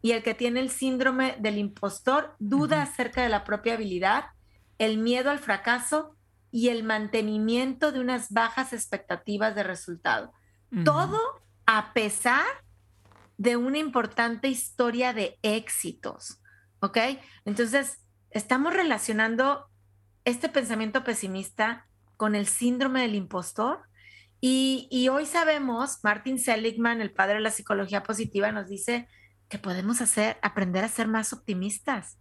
y 0.04 0.12
el 0.12 0.22
que 0.22 0.36
tiene 0.36 0.60
el 0.60 0.70
síndrome 0.70 1.36
del 1.40 1.58
impostor, 1.58 2.36
duda 2.38 2.84
acerca 2.84 3.24
de 3.24 3.30
la 3.30 3.44
propia 3.44 3.74
habilidad 3.74 4.26
el 4.78 4.98
miedo 4.98 5.32
al 5.32 5.40
fracaso 5.40 6.16
y 6.52 6.70
el 6.70 6.84
mantenimiento 6.84 7.92
de 7.92 8.00
unas 8.00 8.32
bajas 8.32 8.74
expectativas 8.74 9.56
de 9.56 9.64
resultado. 9.64 10.34
Todo 10.84 11.20
a 11.66 11.94
pesar 11.94 12.46
de 13.38 13.56
una 13.56 13.78
importante 13.78 14.48
historia 14.48 15.14
de 15.14 15.38
éxitos, 15.44 16.42
¿ok? 16.80 16.98
Entonces, 17.46 18.00
estamos 18.32 18.74
relacionando 18.74 19.70
este 20.26 20.50
pensamiento 20.50 21.04
pesimista 21.04 21.88
con 22.18 22.36
el 22.36 22.48
síndrome 22.48 23.02
del 23.02 23.16
impostor. 23.16 23.84
Y, 24.42 24.88
y, 24.92 25.10
hoy 25.10 25.26
sabemos, 25.26 26.00
Martin 26.04 26.40
Seligman, 26.40 27.02
el 27.02 27.12
padre 27.12 27.36
de 27.36 27.42
la 27.42 27.52
psicología 27.52 28.04
positiva, 28.04 28.52
nos 28.52 28.68
dice 28.68 29.08
que 29.48 29.58
podemos 29.58 30.02
hacer, 30.02 30.38
aprender 30.42 30.84
a 30.84 30.90
ser 30.90 31.08
más 31.08 31.34
optimistas, 31.34 32.20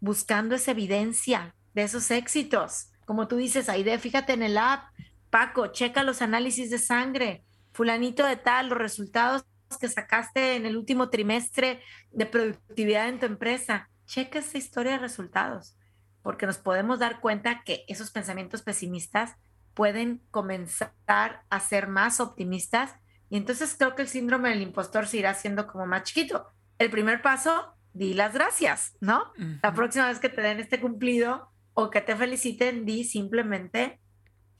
buscando 0.00 0.54
esa 0.54 0.72
evidencia, 0.72 1.54
de 1.74 1.82
esos 1.82 2.10
éxitos. 2.10 2.90
Como 3.04 3.28
tú 3.28 3.36
dices, 3.36 3.68
Aide, 3.68 3.98
fíjate 3.98 4.32
en 4.32 4.42
el 4.42 4.56
app, 4.56 4.88
Paco, 5.30 5.68
checa 5.68 6.02
los 6.02 6.22
análisis 6.22 6.70
de 6.70 6.78
sangre, 6.78 7.44
fulanito 7.72 8.24
de 8.24 8.36
tal, 8.36 8.68
los 8.68 8.78
resultados 8.78 9.44
que 9.80 9.88
sacaste 9.88 10.54
en 10.54 10.66
el 10.66 10.76
último 10.76 11.10
trimestre 11.10 11.82
de 12.12 12.26
productividad 12.26 13.08
en 13.08 13.18
tu 13.18 13.26
empresa. 13.26 13.90
Checa 14.06 14.38
esa 14.38 14.58
historia 14.58 14.92
de 14.92 14.98
resultados, 14.98 15.76
porque 16.22 16.46
nos 16.46 16.58
podemos 16.58 17.00
dar 17.00 17.20
cuenta 17.20 17.62
que 17.64 17.84
esos 17.88 18.10
pensamientos 18.10 18.62
pesimistas 18.62 19.34
pueden 19.74 20.22
comenzar 20.30 21.42
a 21.50 21.60
ser 21.60 21.88
más 21.88 22.20
optimistas 22.20 22.94
y 23.28 23.36
entonces 23.36 23.74
creo 23.76 23.96
que 23.96 24.02
el 24.02 24.08
síndrome 24.08 24.50
del 24.50 24.62
impostor 24.62 25.08
se 25.08 25.16
irá 25.16 25.30
haciendo 25.30 25.66
como 25.66 25.86
más 25.86 26.04
chiquito. 26.04 26.46
El 26.78 26.90
primer 26.90 27.22
paso, 27.22 27.74
di 27.92 28.14
las 28.14 28.34
gracias, 28.34 28.96
¿no? 29.00 29.32
La 29.62 29.74
próxima 29.74 30.06
vez 30.06 30.20
que 30.20 30.28
te 30.28 30.40
den 30.40 30.60
este 30.60 30.80
cumplido, 30.80 31.50
o 31.74 31.90
que 31.90 32.00
te 32.00 32.16
feliciten, 32.16 32.86
di 32.86 33.04
simplemente 33.04 34.00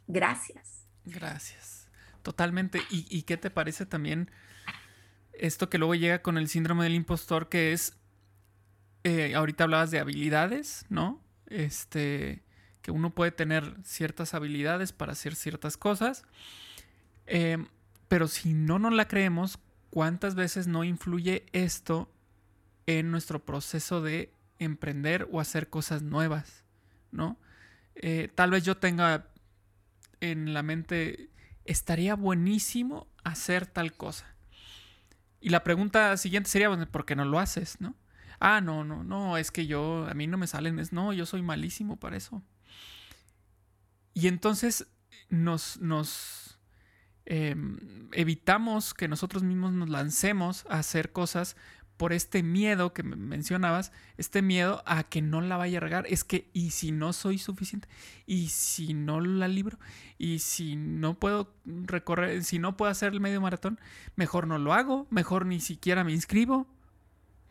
gracias. 0.06 0.86
Gracias. 1.04 1.88
Totalmente. 2.22 2.80
¿Y, 2.90 3.22
qué 3.22 3.36
te 3.36 3.50
parece 3.50 3.86
también 3.86 4.30
esto 5.34 5.68
que 5.68 5.78
luego 5.78 5.94
llega 5.94 6.22
con 6.22 6.38
el 6.38 6.48
síndrome 6.48 6.84
del 6.84 6.94
impostor, 6.94 7.48
que 7.48 7.72
es, 7.72 7.98
eh, 9.04 9.34
ahorita 9.34 9.64
hablabas 9.64 9.90
de 9.90 9.98
habilidades, 9.98 10.86
¿no? 10.88 11.22
Este, 11.46 12.42
que 12.80 12.90
uno 12.90 13.10
puede 13.10 13.30
tener 13.30 13.76
ciertas 13.84 14.32
habilidades 14.32 14.92
para 14.92 15.12
hacer 15.12 15.34
ciertas 15.34 15.76
cosas, 15.76 16.24
em, 17.26 17.66
pero 18.08 18.26
si 18.26 18.54
no 18.54 18.78
nos 18.78 18.94
la 18.94 19.06
creemos, 19.06 19.58
¿cuántas 19.90 20.34
veces 20.34 20.66
no 20.66 20.82
influye 20.82 21.44
esto 21.52 22.10
en 22.86 23.10
nuestro 23.10 23.44
proceso 23.44 24.00
de 24.00 24.32
emprender 24.58 25.28
o 25.30 25.40
hacer 25.40 25.68
cosas 25.68 26.02
nuevas? 26.02 26.63
¿No? 27.14 27.38
Eh, 27.94 28.28
tal 28.34 28.50
vez 28.50 28.64
yo 28.64 28.76
tenga 28.76 29.28
en 30.20 30.52
la 30.52 30.62
mente, 30.62 31.30
estaría 31.64 32.14
buenísimo 32.14 33.08
hacer 33.22 33.66
tal 33.66 33.94
cosa. 33.94 34.26
Y 35.40 35.50
la 35.50 35.62
pregunta 35.62 36.16
siguiente 36.16 36.50
sería, 36.50 36.70
¿por 36.86 37.04
qué 37.04 37.16
no 37.16 37.24
lo 37.24 37.38
haces, 37.38 37.80
no? 37.80 37.94
Ah, 38.40 38.60
no, 38.60 38.84
no, 38.84 39.04
no, 39.04 39.38
es 39.38 39.50
que 39.50 39.66
yo, 39.66 40.06
a 40.08 40.14
mí 40.14 40.26
no 40.26 40.36
me 40.36 40.46
salen, 40.46 40.78
es, 40.78 40.92
no, 40.92 41.12
yo 41.12 41.26
soy 41.26 41.42
malísimo 41.42 41.96
para 41.98 42.16
eso. 42.16 42.42
Y 44.12 44.28
entonces 44.28 44.86
nos, 45.28 45.80
nos 45.80 46.58
em, 47.26 48.08
evitamos 48.12 48.94
que 48.94 49.08
nosotros 49.08 49.42
mismos 49.42 49.72
nos 49.72 49.88
lancemos 49.88 50.66
a 50.68 50.78
hacer 50.78 51.12
cosas 51.12 51.56
por 51.96 52.12
este 52.12 52.42
miedo 52.42 52.92
que 52.92 53.02
mencionabas, 53.02 53.92
este 54.16 54.42
miedo 54.42 54.82
a 54.84 55.04
que 55.04 55.22
no 55.22 55.40
la 55.40 55.56
vaya 55.56 55.78
a 55.78 55.80
regar. 55.80 56.06
Es 56.08 56.24
que, 56.24 56.50
¿y 56.52 56.70
si 56.70 56.90
no 56.90 57.12
soy 57.12 57.38
suficiente? 57.38 57.88
¿Y 58.26 58.48
si 58.48 58.94
no 58.94 59.20
la 59.20 59.46
libro? 59.46 59.78
¿Y 60.18 60.40
si 60.40 60.76
no 60.76 61.18
puedo 61.18 61.54
recorrer, 61.64 62.42
si 62.42 62.58
no 62.58 62.76
puedo 62.76 62.90
hacer 62.90 63.12
el 63.12 63.20
medio 63.20 63.40
maratón? 63.40 63.78
Mejor 64.16 64.48
no 64.48 64.58
lo 64.58 64.72
hago, 64.72 65.06
mejor 65.10 65.46
ni 65.46 65.60
siquiera 65.60 66.02
me 66.02 66.12
inscribo, 66.12 66.66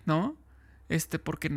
¿no? 0.05 0.37
Este, 0.89 1.19
porque 1.19 1.47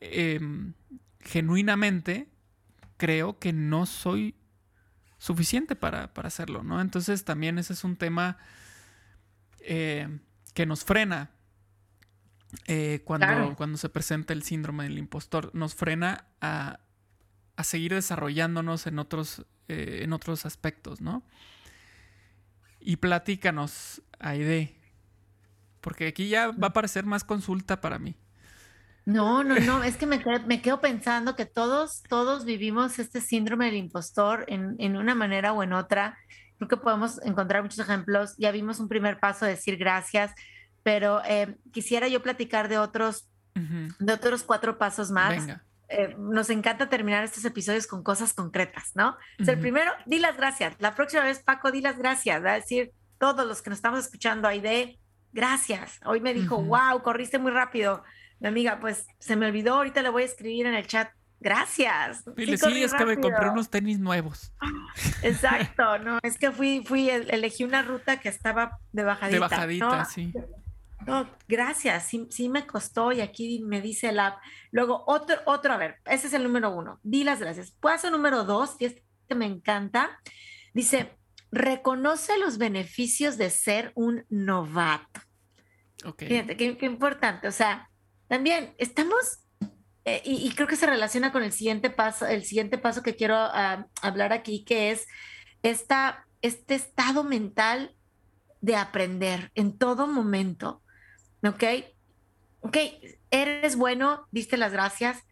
em, 0.00 0.74
genuinamente 1.20 2.28
creo 2.98 3.38
que 3.38 3.54
no 3.54 3.86
soy 3.86 4.34
suficiente 5.16 5.76
para, 5.76 6.12
para, 6.12 6.28
hacerlo, 6.28 6.62
¿no? 6.62 6.80
Entonces 6.80 7.24
también 7.24 7.58
ese 7.58 7.72
es 7.72 7.84
un 7.84 7.96
tema... 7.96 8.36
Eh, 9.60 10.08
que 10.54 10.66
nos 10.66 10.84
frena 10.84 11.30
eh, 12.66 13.00
cuando, 13.04 13.56
cuando 13.56 13.78
se 13.78 13.88
presenta 13.88 14.32
el 14.32 14.42
síndrome 14.42 14.84
del 14.84 14.98
impostor. 14.98 15.50
Nos 15.54 15.74
frena 15.74 16.26
a, 16.40 16.80
seguir 17.62 17.94
desarrollándonos 17.94 18.86
en 18.86 18.98
otros, 18.98 19.46
eh, 19.68 20.00
en 20.02 20.12
otros 20.12 20.44
aspectos, 20.46 21.00
¿no? 21.00 21.22
Y 22.80 22.96
platícanos, 22.96 24.02
Aide, 24.18 24.76
porque 25.80 26.08
aquí 26.08 26.28
ya 26.28 26.50
va 26.50 26.68
a 26.68 26.72
parecer 26.72 27.06
más 27.06 27.22
consulta 27.22 27.80
para 27.80 27.98
mí. 27.98 28.16
No, 29.04 29.42
no, 29.42 29.58
no, 29.58 29.82
es 29.82 29.96
que 29.96 30.06
me, 30.06 30.22
me 30.46 30.62
quedo 30.62 30.80
pensando 30.80 31.34
que 31.34 31.44
todos, 31.44 32.02
todos 32.08 32.44
vivimos 32.44 32.98
este 33.00 33.20
síndrome 33.20 33.66
del 33.66 33.76
impostor 33.76 34.44
en, 34.46 34.76
en, 34.78 34.96
una 34.96 35.14
manera 35.16 35.52
o 35.52 35.62
en 35.62 35.72
otra. 35.72 36.18
Creo 36.62 36.78
que 36.78 36.84
podemos 36.84 37.20
encontrar 37.24 37.62
muchos 37.62 37.80
ejemplos. 37.80 38.34
Ya 38.38 38.52
vimos 38.52 38.78
un 38.78 38.88
primer 38.88 39.18
paso, 39.18 39.44
decir 39.44 39.76
gracias, 39.76 40.32
pero 40.82 41.20
eh, 41.24 41.56
quisiera 41.72 42.06
yo 42.08 42.22
platicar 42.22 42.68
de 42.68 42.78
otros, 42.78 43.28
de 43.54 44.12
otros 44.12 44.44
cuatro 44.44 44.78
pasos 44.78 45.10
más. 45.10 45.46
Eh, 45.88 46.14
nos 46.18 46.50
encanta 46.50 46.88
terminar 46.88 47.24
estos 47.24 47.44
episodios 47.44 47.86
con 47.86 48.02
cosas 48.02 48.32
concretas, 48.32 48.92
¿no? 48.94 49.16
el 49.38 49.58
primero, 49.58 49.90
di 50.06 50.20
las 50.20 50.36
gracias. 50.36 50.74
La 50.78 50.94
próxima 50.94 51.24
vez, 51.24 51.40
Paco, 51.40 51.72
di 51.72 51.80
las 51.80 51.98
gracias. 51.98 52.42
Va 52.44 52.52
a 52.52 52.54
decir 52.54 52.92
todos 53.18 53.46
los 53.46 53.60
que 53.60 53.70
nos 53.70 53.78
estamos 53.78 54.00
escuchando 54.00 54.48
ahí 54.48 54.60
de 54.60 54.98
gracias. 55.32 56.00
Hoy 56.04 56.20
me 56.20 56.32
dijo, 56.32 56.62
wow, 56.62 57.02
corriste 57.02 57.38
muy 57.38 57.50
rápido. 57.50 58.04
Mi 58.38 58.48
amiga, 58.48 58.78
pues 58.80 59.06
se 59.18 59.36
me 59.36 59.46
olvidó, 59.46 59.74
ahorita 59.74 60.02
le 60.02 60.10
voy 60.10 60.22
a 60.22 60.26
escribir 60.26 60.66
en 60.66 60.74
el 60.74 60.86
chat 60.86 61.10
gracias. 61.42 62.24
sí, 62.36 62.56
sí 62.56 62.82
es 62.82 62.94
que 62.94 63.04
me 63.04 63.18
compré 63.18 63.50
unos 63.50 63.68
tenis 63.68 63.98
nuevos. 63.98 64.52
Exacto, 65.22 65.98
no, 65.98 66.18
es 66.22 66.38
que 66.38 66.50
fui, 66.50 66.82
fui, 66.86 67.10
elegí 67.10 67.64
una 67.64 67.82
ruta 67.82 68.20
que 68.20 68.28
estaba 68.28 68.78
de 68.92 69.02
bajadita. 69.02 69.34
De 69.34 69.40
bajadita, 69.40 70.04
sí. 70.04 70.32
No, 71.06 71.28
gracias, 71.48 72.04
sí, 72.04 72.28
sí, 72.30 72.48
me 72.48 72.64
costó 72.64 73.10
y 73.10 73.20
aquí 73.20 73.60
me 73.64 73.80
dice 73.80 74.10
el 74.10 74.20
app. 74.20 74.38
Luego, 74.70 75.02
otro, 75.06 75.36
otro, 75.46 75.72
a 75.72 75.76
ver, 75.76 75.96
ese 76.04 76.28
es 76.28 76.32
el 76.32 76.44
número 76.44 76.70
uno, 76.70 77.00
di 77.02 77.24
las 77.24 77.40
gracias. 77.40 77.72
Paso 77.72 78.08
número 78.10 78.44
dos, 78.44 78.76
y 78.78 78.84
este 78.84 79.02
me 79.34 79.46
encanta, 79.46 80.20
dice, 80.74 81.16
reconoce 81.50 82.38
los 82.38 82.56
beneficios 82.58 83.36
de 83.36 83.50
ser 83.50 83.92
un 83.96 84.24
novato. 84.28 85.20
Okay. 86.04 86.28
Fíjate, 86.28 86.56
qué, 86.56 86.76
qué 86.78 86.86
importante, 86.86 87.48
o 87.48 87.52
sea, 87.52 87.90
también 88.28 88.74
estamos 88.78 89.41
eh, 90.04 90.20
y, 90.24 90.50
creo 90.54 90.66
que 90.66 90.76
se 90.76 90.86
relaciona 90.86 91.30
con 91.30 91.44
el 91.44 91.52
siguiente 91.52 91.88
paso, 91.88 92.26
el 92.26 92.44
siguiente 92.44 92.76
paso 92.76 93.02
que 93.02 93.14
quiero 93.14 93.36
ah, 93.36 93.86
hablar 94.00 94.32
aquí, 94.32 94.64
que 94.64 94.90
es 94.90 95.06
esta, 95.62 96.26
este 96.40 96.74
estado 96.74 97.22
mental 97.22 97.94
de 98.60 98.76
aprender 98.76 99.52
en 99.54 99.78
todo 99.78 100.06
momento. 100.08 100.82
¿Ok? 101.44 101.64
Ok, 102.60 102.76
eres 103.30 103.76
bueno, 103.76 104.26
diste 104.30 104.56
las 104.56 104.72
gracias, 104.72 105.22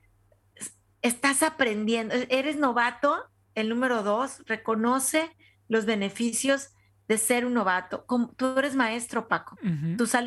estás 1.03 1.43
aprendiendo, 1.43 2.15
eres 2.29 2.57
novato, 2.57 3.25
el 3.55 3.69
número 3.69 4.03
dos, 4.03 4.43
reconoce 4.47 5.31
los 5.69 5.85
beneficios 5.85 6.71
de 7.09 7.19
ser 7.19 7.45
un 7.45 7.55
novato. 7.55 8.05
tú 8.37 8.59
eres 8.59 8.77
maestro, 8.77 9.27
Paco. 9.27 9.57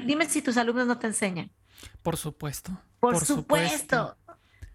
dime 0.06 0.30
si 0.30 0.42
tus 0.42 0.58
alumnos 0.58 0.88
no 0.88 1.00
te 1.00 1.08
enseñan. 1.08 1.52
Por 2.02 2.18
supuesto. 2.18 2.78
Por, 3.00 3.24
supuesto. 3.24 4.18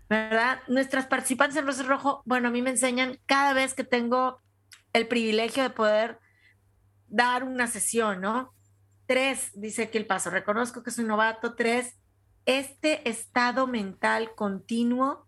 ¿Verdad? 0.09 0.61
Nuestras 0.69 1.07
participantes 1.07 1.57
en 1.57 1.67
Rosa 1.67 1.83
Rojo, 1.83 2.23
bueno, 2.25 2.49
a 2.49 2.51
mí 2.51 2.63
me 2.63 2.71
enseñan 2.71 3.19
cada 3.27 3.53
vez 3.53 3.75
que 3.75 3.85
tengo 3.85 4.41
el 4.93 5.07
privilegio 5.07 5.63
de 5.63 5.71
poder 5.71 6.19
dar 7.09 7.45
una 7.45 7.67
sesión, 7.67 8.21
¿no? 8.21 8.55
Tres, 9.07 9.51
dice 9.55 9.85
aquí 9.85 9.99
el 9.99 10.07
paso, 10.07 10.31
reconozco 10.31 10.83
que 10.83 10.91
soy 10.91 11.05
novato. 11.05 11.55
Tres, 11.55 11.99
este 12.47 13.09
estado 13.09 13.67
mental 13.67 14.35
continuo 14.35 15.27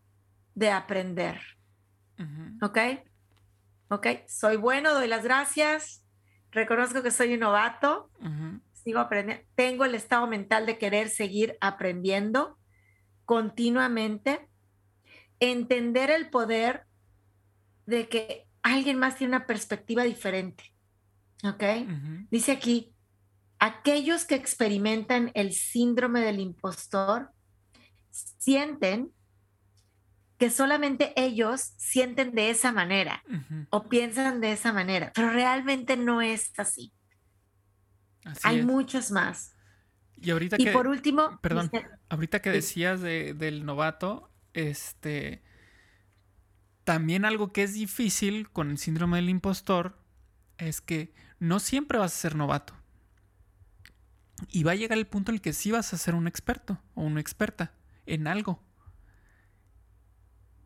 de 0.55 0.71
aprender. 0.71 1.40
¿Ok? 2.61 2.79
¿Ok? 3.88 4.07
Soy 4.29 4.57
bueno, 4.57 4.93
doy 4.93 5.09
las 5.09 5.25
gracias, 5.25 6.05
reconozco 6.51 7.03
que 7.03 7.11
soy 7.11 7.33
un 7.33 7.40
novato, 7.40 8.11
sigo 8.73 8.99
aprendiendo, 8.99 9.45
tengo 9.55 9.87
el 9.87 9.95
estado 9.95 10.27
mental 10.27 10.66
de 10.66 10.77
querer 10.77 11.09
seguir 11.09 11.57
aprendiendo 11.62 12.59
continuamente 13.25 14.50
entender 15.40 16.11
el 16.11 16.31
poder 16.31 16.85
de 17.87 18.09
que 18.09 18.46
alguien 18.62 18.98
más 18.98 19.16
tiene 19.16 19.37
una 19.37 19.46
perspectiva 19.46 20.05
diferente. 20.05 20.64
¿Ok? 21.42 21.64
Dice 22.31 22.53
aquí, 22.53 22.92
aquellos 23.59 24.24
que 24.24 24.35
experimentan 24.35 25.31
el 25.35 25.53
síndrome 25.53 26.20
del 26.20 26.38
impostor 26.40 27.31
sienten 28.11 29.12
que 30.37 30.50
solamente 30.50 31.12
ellos 31.16 31.61
sienten 31.76 32.35
de 32.35 32.48
esa 32.50 32.72
manera 32.72 33.22
o 33.68 33.88
piensan 33.88 34.40
de 34.40 34.53
esa 34.53 34.72
manera, 34.72 35.12
pero 35.14 35.31
realmente 35.31 35.96
no 35.96 36.22
es 36.22 36.53
así. 36.59 36.92
Hay 38.42 38.62
muchos 38.62 39.11
más. 39.11 39.55
Y 40.16 40.31
ahorita 40.31 40.57
y 40.59 40.66
por 40.66 40.87
último, 40.87 41.38
perdón, 41.42 41.70
ahorita 42.09 42.40
que 42.40 42.50
decías 42.50 43.00
del 43.00 43.64
novato, 43.64 44.30
este, 44.55 45.43
también 46.85 47.25
algo 47.25 47.53
que 47.53 47.63
es 47.63 47.75
difícil 47.75 48.51
con 48.51 48.71
el 48.71 48.79
síndrome 48.79 49.19
del 49.19 49.31
impostor 49.31 49.99
es 50.59 50.81
que 50.81 51.15
no 51.39 51.61
siempre 51.61 51.99
vas 51.99 52.15
a 52.15 52.19
ser 52.19 52.37
novato. 52.37 52.75
Y 54.49 54.63
va 54.63 54.73
a 54.73 54.77
llegar 54.77 54.99
el 54.99 55.07
punto 55.07 55.31
en 55.31 55.37
el 55.37 55.41
que 55.41 55.53
sí 55.53 55.71
vas 55.71 55.93
a 55.93 55.99
ser 55.99 56.15
un 56.15 56.27
experto 56.27 56.81
o 56.95 57.03
una 57.03 57.21
experta 57.21 57.73
en 58.07 58.27
algo. 58.27 58.63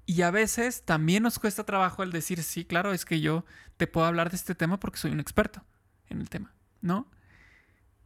Y 0.06 0.22
a 0.22 0.30
veces 0.30 0.84
también 0.84 1.22
nos 1.22 1.38
cuesta 1.38 1.64
trabajo 1.64 2.02
el 2.02 2.12
decir, 2.12 2.42
sí, 2.42 2.64
claro, 2.64 2.92
es 2.92 3.04
que 3.04 3.20
yo 3.20 3.44
te 3.76 3.86
puedo 3.86 4.06
hablar 4.06 4.30
de 4.30 4.36
este 4.36 4.54
tema 4.54 4.78
porque 4.78 4.98
soy 4.98 5.10
un 5.10 5.20
experto 5.20 5.64
en 6.08 6.20
el 6.20 6.28
tema, 6.28 6.54
¿no? 6.82 7.10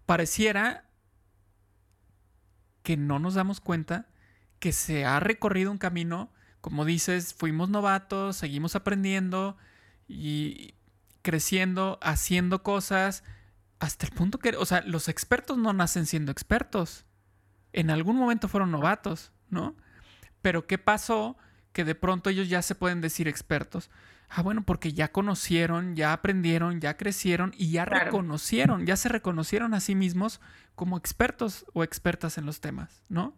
Pareciera 0.07 0.89
que 2.83 2.97
no 2.97 3.19
nos 3.19 3.35
damos 3.35 3.61
cuenta 3.61 4.09
que 4.59 4.73
se 4.73 5.05
ha 5.05 5.21
recorrido 5.21 5.71
un 5.71 5.79
camino, 5.79 6.31
como 6.61 6.85
dices, 6.85 7.35
fuimos 7.35 7.69
novatos, 7.69 8.37
seguimos 8.37 8.77
aprendiendo 8.77 9.57
y 10.09 10.75
creciendo, 11.23 11.99
haciendo 12.03 12.63
cosas, 12.63 13.23
hasta 13.79 14.07
el 14.07 14.13
punto 14.13 14.39
que, 14.39 14.57
o 14.57 14.67
sea, 14.67 14.83
los 14.83 15.09
expertos 15.09 15.57
no 15.59 15.73
nacen 15.73 16.07
siendo 16.07 16.33
expertos. 16.33 17.05
En 17.73 17.91
algún 17.91 18.17
momento 18.17 18.49
fueron 18.49 18.71
novatos, 18.71 19.33
¿no? 19.51 19.77
Pero 20.43 20.67
¿qué 20.67 20.79
pasó? 20.79 21.37
Que 21.73 21.85
de 21.85 21.95
pronto 21.95 22.31
ellos 22.31 22.49
ya 22.49 22.63
se 22.63 22.75
pueden 22.75 23.01
decir 23.01 23.29
expertos. 23.29 23.91
Ah, 24.29 24.43
bueno, 24.43 24.63
porque 24.65 24.93
ya 24.93 25.11
conocieron, 25.11 25.97
ya 25.97 26.13
aprendieron, 26.13 26.81
ya 26.81 26.97
crecieron 26.97 27.55
y 27.57 27.71
ya 27.71 27.85
reconocieron, 27.85 28.85
ya 28.85 28.97
se 28.97 29.09
reconocieron 29.09 29.75
a 29.75 29.81
sí 29.81 29.95
mismos 29.95 30.41
como 30.75 30.99
expertos 30.99 31.65
o 31.73 31.83
expertas 31.83 32.37
en 32.37 32.45
los 32.45 32.61
temas, 32.61 33.03
¿no? 33.09 33.35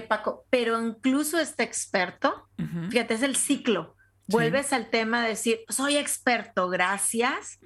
Paco, 0.00 0.46
pero 0.50 0.80
incluso 0.80 1.38
este 1.38 1.64
experto, 1.64 2.48
fíjate, 2.90 3.14
es 3.14 3.22
el 3.22 3.36
ciclo. 3.36 3.96
Vuelves 4.28 4.72
al 4.72 4.90
tema 4.90 5.22
de 5.22 5.30
decir, 5.30 5.60
soy 5.68 5.96
experto, 5.96 6.68
gracias, 6.68 7.58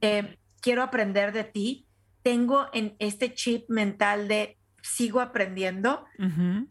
eh, 0.00 0.38
quiero 0.60 0.82
aprender 0.84 1.32
de 1.32 1.42
ti, 1.42 1.86
tengo 2.22 2.68
en 2.72 2.94
este 3.00 3.34
chip 3.34 3.68
mental 3.68 4.28
de 4.28 4.56
sigo 4.84 5.20
aprendiendo 5.20 6.04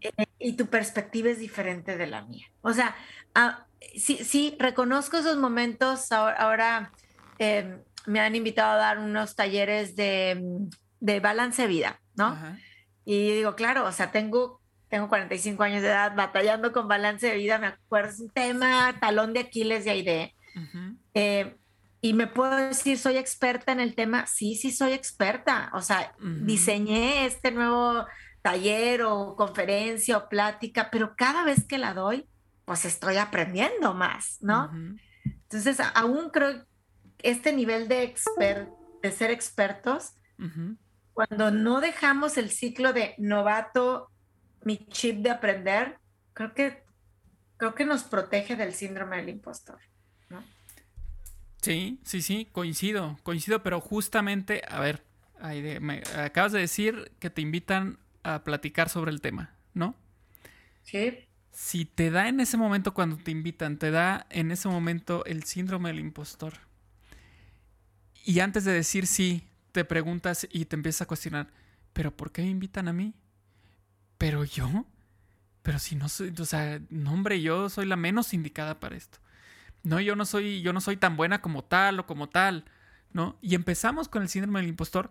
eh, 0.01 0.25
y 0.39 0.53
tu 0.53 0.67
perspectiva 0.67 1.29
es 1.29 1.39
diferente 1.39 1.97
de 1.97 2.07
la 2.07 2.23
mía. 2.23 2.47
O 2.61 2.71
sea, 2.71 2.95
ah, 3.35 3.65
sí, 3.97 4.17
sí, 4.23 4.55
reconozco 4.59 5.17
esos 5.17 5.37
momentos. 5.37 6.11
Ahora, 6.11 6.91
em, 7.39 7.81
me 8.05 8.19
han 8.19 8.35
invitado 8.35 8.73
a 8.73 8.77
dar 8.77 8.99
unos 8.99 9.35
talleres 9.35 9.95
de, 9.95 10.41
de 10.99 11.19
balance 11.19 11.63
de 11.63 11.67
vida, 11.67 12.01
¿no? 12.15 12.37
Y 13.05 13.31
digo, 13.33 13.55
claro, 13.55 13.85
o 13.85 13.91
sea, 13.91 14.11
tengo 14.11 14.61
tengo 14.93 15.09
45 15.09 15.63
años 15.63 15.81
de 15.81 15.87
edad, 15.87 16.15
batallando 16.15 16.71
con 16.71 16.87
balance 16.87 17.25
de 17.25 17.35
vida, 17.35 17.57
me 17.57 17.65
acuerdo, 17.65 18.11
es 18.11 18.19
un 18.19 18.29
tema 18.29 18.95
talón 18.99 19.33
de 19.33 19.39
Aquiles 19.39 19.85
de 19.85 19.89
Aide. 19.89 20.35
Eh, 21.15 21.57
y 21.99 22.13
me 22.13 22.27
puedo 22.27 22.55
decir, 22.55 22.99
soy 22.99 23.17
experta 23.17 23.71
en 23.71 23.79
el 23.79 23.95
tema. 23.95 24.27
Sí, 24.27 24.53
sí, 24.53 24.71
soy 24.71 24.93
experta. 24.93 25.71
O 25.73 25.81
sea, 25.81 26.13
diseñé 26.19 27.25
este 27.25 27.49
nuevo 27.49 28.05
taller 28.43 29.01
o 29.01 29.35
conferencia 29.35 30.15
o 30.15 30.29
plática, 30.29 30.89
pero 30.91 31.15
cada 31.17 31.43
vez 31.43 31.65
que 31.65 31.79
la 31.79 31.95
doy, 31.95 32.29
pues 32.63 32.85
estoy 32.85 33.17
aprendiendo 33.17 33.95
más, 33.95 34.37
¿no? 34.41 34.69
Entonces, 35.25 35.79
aún 35.95 36.29
creo 36.29 36.67
este 37.17 37.51
nivel 37.51 37.87
de, 37.87 38.03
expert, 38.03 38.69
de 39.01 39.11
ser 39.11 39.31
expertos, 39.31 40.11
cuando 41.13 41.49
no 41.49 41.81
dejamos 41.81 42.37
el 42.37 42.51
ciclo 42.51 42.93
de 42.93 43.15
novato, 43.17 44.11
mi 44.65 44.77
chip 44.87 45.17
de 45.17 45.29
aprender, 45.29 45.97
creo 46.33 46.53
que, 46.53 46.83
creo 47.57 47.75
que 47.75 47.85
nos 47.85 48.03
protege 48.03 48.55
del 48.55 48.73
síndrome 48.73 49.17
del 49.17 49.29
impostor. 49.29 49.79
¿no? 50.29 50.43
Sí, 51.61 51.99
sí, 52.03 52.21
sí, 52.21 52.47
coincido, 52.51 53.17
coincido, 53.23 53.63
pero 53.63 53.79
justamente, 53.81 54.61
a 54.67 54.79
ver, 54.79 55.03
me 55.81 56.03
acabas 56.15 56.51
de 56.51 56.59
decir 56.59 57.11
que 57.19 57.29
te 57.29 57.41
invitan 57.41 57.99
a 58.23 58.43
platicar 58.43 58.89
sobre 58.89 59.11
el 59.11 59.21
tema, 59.21 59.55
¿no? 59.73 59.95
Sí. 60.83 61.27
Si 61.51 61.85
te 61.85 62.09
da 62.09 62.29
en 62.29 62.39
ese 62.39 62.57
momento 62.57 62.93
cuando 62.93 63.17
te 63.17 63.31
invitan, 63.31 63.77
te 63.77 63.91
da 63.91 64.25
en 64.29 64.51
ese 64.51 64.67
momento 64.69 65.23
el 65.25 65.43
síndrome 65.43 65.89
del 65.89 65.99
impostor. 65.99 66.53
Y 68.25 68.39
antes 68.39 68.63
de 68.65 68.71
decir 68.71 69.05
sí, 69.05 69.47
te 69.71 69.85
preguntas 69.85 70.47
y 70.51 70.65
te 70.65 70.75
empiezas 70.75 71.01
a 71.01 71.05
cuestionar, 71.05 71.47
¿pero 71.91 72.15
por 72.15 72.31
qué 72.31 72.41
me 72.41 72.49
invitan 72.49 72.87
a 72.87 72.93
mí? 72.93 73.13
¿Pero 74.23 74.45
yo? 74.45 74.85
Pero 75.63 75.79
si 75.79 75.95
no 75.95 76.07
soy, 76.07 76.33
o 76.39 76.45
sea, 76.45 76.79
no 76.89 77.11
hombre, 77.11 77.41
yo 77.41 77.69
soy 77.69 77.85
la 77.85 77.95
menos 77.95 78.33
indicada 78.33 78.79
para 78.79 78.95
esto 78.95 79.19
no, 79.83 79.99
yo 79.99 80.15
no 80.15 80.25
soy, 80.25 80.61
yo 80.61 80.73
no 80.73 80.81
soy 80.81 80.97
tan 80.97 81.17
buena 81.17 81.41
como 81.41 81.63
tal 81.63 81.99
o 81.99 82.05
como 82.05 82.29
tal, 82.29 82.65
¿no? 83.11 83.37
Y 83.41 83.55
empezamos 83.55 84.07
con 84.07 84.23
el 84.23 84.29
síndrome 84.29 84.61
del 84.61 84.69
impostor, 84.69 85.09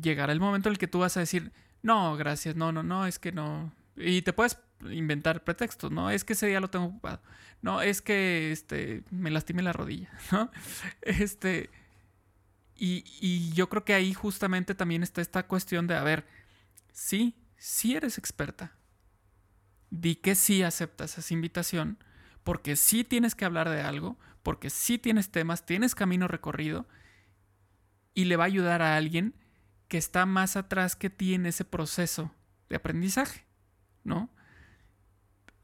llegará 0.00 0.32
el 0.32 0.40
momento 0.40 0.68
en 0.68 0.74
el 0.74 0.78
que 0.78 0.86
tú 0.86 1.00
vas 1.00 1.16
a 1.16 1.20
decir, 1.20 1.52
no, 1.82 2.16
gracias, 2.16 2.56
no, 2.56 2.72
no, 2.72 2.82
no, 2.82 3.06
es 3.06 3.18
que 3.18 3.32
no. 3.32 3.72
Y 3.96 4.22
te 4.22 4.32
puedes 4.32 4.58
inventar 4.90 5.42
pretextos, 5.42 5.90
¿no? 5.90 6.10
Es 6.10 6.24
que 6.24 6.34
ese 6.34 6.46
día 6.46 6.60
lo 6.60 6.70
tengo 6.70 6.86
ocupado. 6.86 7.20
No, 7.62 7.82
es 7.82 8.00
que 8.00 8.52
este, 8.52 9.02
me 9.10 9.30
lastimé 9.30 9.62
la 9.62 9.72
rodilla, 9.72 10.10
¿no? 10.32 10.50
Este. 11.02 11.70
Y, 12.78 13.04
y 13.20 13.52
yo 13.54 13.68
creo 13.70 13.84
que 13.84 13.94
ahí 13.94 14.12
justamente 14.12 14.74
también 14.74 15.02
está 15.02 15.22
esta 15.22 15.46
cuestión 15.46 15.86
de, 15.86 15.94
a 15.94 16.02
ver, 16.02 16.26
sí, 16.92 17.34
sí 17.56 17.96
eres 17.96 18.18
experta. 18.18 18.76
Di 19.90 20.16
que 20.16 20.34
sí 20.34 20.62
aceptas 20.62 21.18
esa 21.18 21.34
invitación 21.34 21.98
porque 22.44 22.76
sí 22.76 23.02
tienes 23.02 23.34
que 23.34 23.44
hablar 23.44 23.68
de 23.68 23.80
algo, 23.80 24.18
porque 24.42 24.70
sí 24.70 24.98
tienes 24.98 25.30
temas, 25.30 25.66
tienes 25.66 25.96
camino 25.96 26.28
recorrido 26.28 26.86
y 28.14 28.26
le 28.26 28.36
va 28.36 28.44
a 28.44 28.46
ayudar 28.46 28.82
a 28.82 28.96
alguien 28.96 29.34
que 29.88 29.98
está 29.98 30.26
más 30.26 30.56
atrás 30.56 30.94
que 30.96 31.10
ti 31.10 31.34
en 31.34 31.46
ese 31.46 31.64
proceso 31.64 32.32
de 32.68 32.76
aprendizaje, 32.76 33.44
¿no? 34.04 34.30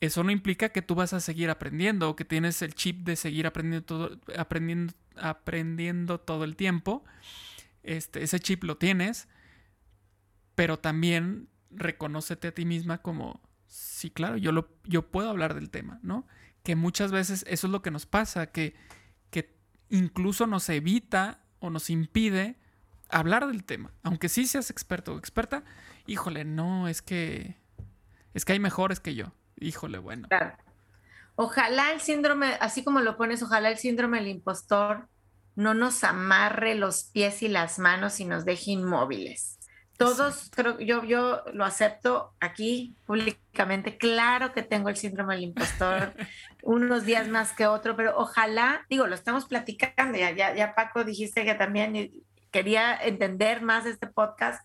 Eso 0.00 0.24
no 0.24 0.32
implica 0.32 0.70
que 0.70 0.82
tú 0.82 0.96
vas 0.96 1.12
a 1.12 1.20
seguir 1.20 1.50
aprendiendo 1.50 2.10
o 2.10 2.16
que 2.16 2.24
tienes 2.24 2.60
el 2.62 2.74
chip 2.74 3.04
de 3.06 3.14
seguir 3.14 3.46
aprendiendo 3.46 3.86
todo, 3.86 4.20
aprendiendo, 4.36 4.92
aprendiendo 5.14 6.18
todo 6.18 6.42
el 6.42 6.56
tiempo. 6.56 7.04
Este, 7.84 8.24
ese 8.24 8.40
chip 8.40 8.64
lo 8.64 8.76
tienes, 8.76 9.28
pero 10.56 10.80
también 10.80 11.48
reconócete 11.74 12.48
a 12.48 12.54
ti 12.54 12.64
misma 12.64 12.98
como, 12.98 13.40
sí, 13.66 14.10
claro, 14.10 14.36
yo, 14.36 14.52
lo, 14.52 14.68
yo 14.84 15.10
puedo 15.10 15.30
hablar 15.30 15.54
del 15.54 15.70
tema, 15.70 15.98
¿no? 16.02 16.26
que 16.62 16.76
muchas 16.76 17.10
veces 17.12 17.44
eso 17.48 17.66
es 17.66 17.70
lo 17.70 17.82
que 17.82 17.90
nos 17.90 18.06
pasa, 18.06 18.46
que, 18.46 18.74
que 19.30 19.56
incluso 19.90 20.46
nos 20.46 20.68
evita 20.68 21.40
o 21.58 21.70
nos 21.70 21.90
impide 21.90 22.58
hablar 23.08 23.46
del 23.46 23.64
tema. 23.64 23.92
Aunque 24.02 24.28
sí 24.28 24.46
seas 24.46 24.70
experto 24.70 25.14
o 25.14 25.18
experta, 25.18 25.64
híjole, 26.06 26.44
no, 26.44 26.88
es 26.88 27.02
que 27.02 27.60
es 28.34 28.44
que 28.44 28.52
hay 28.52 28.60
mejores 28.60 29.00
que 29.00 29.14
yo. 29.14 29.32
Híjole, 29.56 29.98
bueno. 29.98 30.28
Claro. 30.28 30.56
Ojalá 31.34 31.92
el 31.92 32.00
síndrome, 32.00 32.56
así 32.60 32.84
como 32.84 33.00
lo 33.00 33.16
pones, 33.16 33.42
ojalá 33.42 33.70
el 33.70 33.78
síndrome 33.78 34.18
del 34.18 34.28
impostor 34.28 35.08
no 35.54 35.74
nos 35.74 36.02
amarre 36.04 36.74
los 36.74 37.04
pies 37.04 37.42
y 37.42 37.48
las 37.48 37.78
manos 37.78 38.20
y 38.20 38.24
nos 38.24 38.44
deje 38.44 38.72
inmóviles. 38.72 39.58
Todos, 40.02 40.50
creo 40.54 40.78
yo, 40.80 41.04
yo 41.04 41.42
lo 41.52 41.64
acepto 41.64 42.34
aquí 42.40 42.96
públicamente. 43.06 43.96
Claro 43.98 44.52
que 44.52 44.62
tengo 44.62 44.88
el 44.88 44.96
síndrome 44.96 45.34
del 45.34 45.44
impostor, 45.44 46.14
unos 46.62 47.04
días 47.04 47.28
más 47.28 47.52
que 47.52 47.66
otro, 47.66 47.96
pero 47.96 48.16
ojalá, 48.16 48.84
digo, 48.90 49.06
lo 49.06 49.14
estamos 49.14 49.46
platicando, 49.46 50.18
ya, 50.18 50.30
ya, 50.32 50.54
ya 50.54 50.74
Paco 50.74 51.04
dijiste 51.04 51.44
que 51.44 51.54
también 51.54 52.10
quería 52.50 52.96
entender 52.96 53.62
más 53.62 53.86
este 53.86 54.06
podcast, 54.06 54.64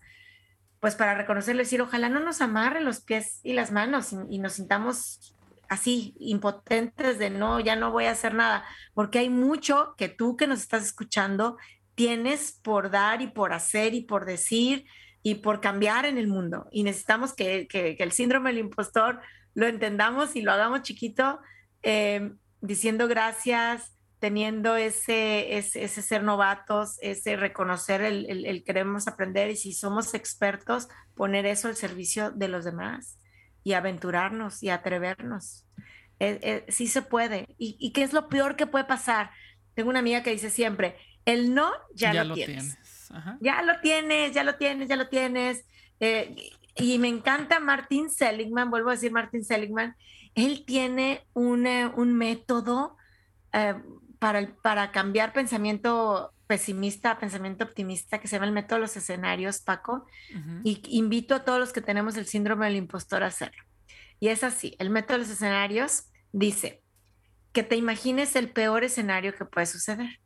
pues 0.80 0.94
para 0.94 1.14
reconocerlo, 1.14 1.62
decir, 1.62 1.82
ojalá 1.82 2.08
no 2.08 2.20
nos 2.20 2.40
amarre 2.40 2.80
los 2.80 3.00
pies 3.00 3.40
y 3.42 3.52
las 3.52 3.72
manos 3.72 4.12
y, 4.12 4.16
y 4.36 4.38
nos 4.38 4.54
sintamos 4.54 5.34
así, 5.68 6.14
impotentes 6.18 7.18
de 7.18 7.30
no, 7.30 7.60
ya 7.60 7.76
no 7.76 7.92
voy 7.92 8.06
a 8.06 8.12
hacer 8.12 8.34
nada, 8.34 8.64
porque 8.94 9.18
hay 9.20 9.30
mucho 9.30 9.94
que 9.96 10.08
tú 10.08 10.36
que 10.36 10.46
nos 10.46 10.60
estás 10.60 10.84
escuchando 10.84 11.58
tienes 11.94 12.52
por 12.62 12.90
dar 12.90 13.22
y 13.22 13.26
por 13.26 13.52
hacer 13.52 13.92
y 13.92 14.02
por 14.02 14.24
decir 14.24 14.86
y 15.22 15.36
por 15.36 15.60
cambiar 15.60 16.06
en 16.06 16.18
el 16.18 16.28
mundo. 16.28 16.68
Y 16.70 16.82
necesitamos 16.82 17.34
que, 17.34 17.66
que, 17.68 17.96
el 17.98 18.12
síndrome 18.12 18.50
del 18.50 18.60
impostor 18.60 19.20
lo 19.54 19.66
entendamos 19.66 20.36
y 20.36 20.42
lo 20.42 20.52
hagamos 20.52 20.82
chiquito, 20.82 21.40
eh, 21.82 22.32
diciendo 22.60 23.08
gracias, 23.08 23.98
teniendo 24.18 24.76
ese, 24.76 25.56
ese, 25.58 25.88
ser 25.88 26.22
novatos, 26.24 26.96
ese 27.00 27.36
reconocer 27.36 28.02
el, 28.02 28.46
el, 28.46 28.64
queremos 28.64 29.06
aprender 29.06 29.50
y 29.50 29.56
si 29.56 29.72
somos 29.72 30.14
expertos, 30.14 30.88
poner 31.14 31.46
eso 31.46 31.68
al 31.68 31.76
servicio 31.76 32.30
de 32.30 32.48
los 32.48 32.64
demás 32.64 33.18
y 33.62 33.74
aventurarnos 33.74 34.62
y 34.62 34.70
atrevernos. 34.70 35.64
Eh, 36.20 36.40
eh, 36.42 36.64
sí 36.68 36.88
se 36.88 37.02
puede. 37.02 37.46
¿Y, 37.58 37.76
¿Y, 37.78 37.92
qué 37.92 38.02
es 38.02 38.12
lo 38.12 38.28
peor 38.28 38.56
que 38.56 38.66
puede 38.66 38.84
pasar? 38.84 39.30
Tengo 39.74 39.90
una 39.90 40.00
amiga 40.00 40.24
que 40.24 40.30
dice 40.30 40.50
siempre, 40.50 40.96
el 41.24 41.54
no 41.54 41.70
ya, 41.94 42.24
lo, 42.24 42.34
tienes. 42.34 42.76
Ya 43.40 43.62
lo 43.62 43.80
tienes, 43.80 44.32
ya 44.32 44.44
lo 44.44 44.56
tienes, 44.56 44.88
ya 44.88 44.96
lo 44.96 45.08
tienes. 45.08 45.64
Eh, 46.00 46.52
y 46.76 46.98
me 46.98 47.08
encanta 47.08 47.60
Martin 47.60 48.10
Seligman, 48.10 48.70
vuelvo 48.70 48.90
a 48.90 48.92
decir 48.92 49.10
Martin 49.10 49.44
Seligman, 49.44 49.96
él 50.34 50.64
tiene 50.64 51.26
un, 51.32 51.66
un 51.66 52.14
método 52.14 52.96
eh, 53.52 53.74
para, 54.18 54.46
para 54.62 54.92
cambiar 54.92 55.32
pensamiento 55.32 56.32
pesimista 56.46 57.12
a 57.12 57.18
pensamiento 57.18 57.64
optimista 57.64 58.18
que 58.18 58.26
se 58.26 58.36
llama 58.36 58.46
el 58.46 58.52
método 58.52 58.76
de 58.76 58.80
los 58.82 58.96
escenarios, 58.96 59.60
Paco, 59.60 60.06
y 60.64 60.80
invito 60.96 61.34
a 61.34 61.44
todos 61.44 61.60
los 61.60 61.72
que 61.74 61.82
tenemos 61.82 62.16
el 62.16 62.26
síndrome 62.26 62.64
del 62.66 62.76
impostor 62.76 63.22
a 63.22 63.26
hacerlo. 63.26 63.62
Y 64.18 64.28
es 64.28 64.42
así, 64.42 64.74
el 64.78 64.88
método 64.88 65.18
de 65.18 65.24
los 65.24 65.30
escenarios 65.30 66.04
dice 66.32 66.82
que 67.52 67.62
te 67.62 67.76
imagines 67.76 68.34
el 68.34 68.50
peor 68.50 68.82
escenario 68.82 69.34
que 69.34 69.44
puede 69.44 69.66
suceder, 69.66 70.20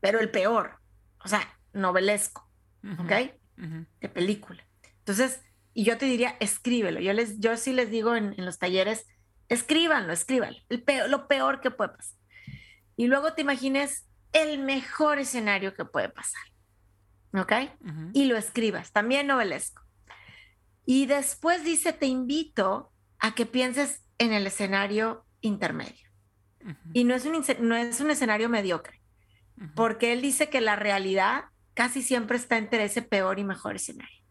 pero 0.00 0.20
el 0.20 0.30
peor, 0.30 0.78
o 1.24 1.28
sea, 1.28 1.55
novelesco, 1.76 2.48
¿ok? 2.98 3.12
De 4.00 4.08
película. 4.08 4.66
Entonces, 4.98 5.40
y 5.72 5.84
yo 5.84 5.98
te 5.98 6.06
diría, 6.06 6.36
escríbelo. 6.40 7.00
Yo, 7.00 7.12
les, 7.12 7.38
yo 7.38 7.56
sí 7.56 7.72
les 7.72 7.90
digo 7.90 8.16
en, 8.16 8.34
los 8.38 8.58
talleres, 8.58 9.06
escríbanlo, 9.48 10.12
escríbanlo. 10.12 10.58
El 10.68 10.84
lo 11.10 11.28
peor 11.28 11.60
que 11.60 11.70
puede 11.70 11.90
pasar. 11.90 12.18
Y 12.96 13.06
luego 13.06 13.34
te 13.34 13.42
imagines 13.42 14.06
el 14.32 14.58
mejor 14.58 15.18
escenario 15.18 15.74
que 15.74 15.84
puede 15.84 16.08
pasar. 16.08 16.42
¿Ok? 17.34 17.52
Y 18.14 18.24
lo 18.24 18.36
escribas, 18.36 18.92
también 18.92 19.26
novelesco. 19.26 19.82
Y 20.86 21.06
después 21.06 21.62
dice, 21.64 21.92
te 21.92 22.06
invito 22.06 22.92
a 23.18 23.34
que 23.34 23.44
pienses 23.44 24.02
en 24.18 24.32
el 24.32 24.46
escenario 24.46 25.26
intermedio. 25.40 26.08
Y 26.92 27.04
no 27.04 27.14
es, 27.14 27.26
un, 27.26 27.44
no 27.60 27.76
es 27.76 28.00
un 28.00 28.10
escenario 28.10 28.48
mediocre, 28.48 29.00
porque 29.74 30.12
él 30.12 30.22
dice 30.22 30.48
que 30.48 30.60
la 30.60 30.74
realidad 30.74 31.44
casi 31.76 32.02
siempre 32.02 32.38
está 32.38 32.56
entre 32.56 32.84
ese 32.84 33.02
peor 33.02 33.38
y 33.38 33.44
mejor 33.44 33.76
escenario. 33.76 34.22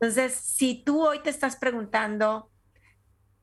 Entonces, 0.00 0.32
si 0.34 0.82
tú 0.84 1.04
hoy 1.04 1.20
te 1.20 1.28
estás 1.28 1.56
preguntando 1.56 2.50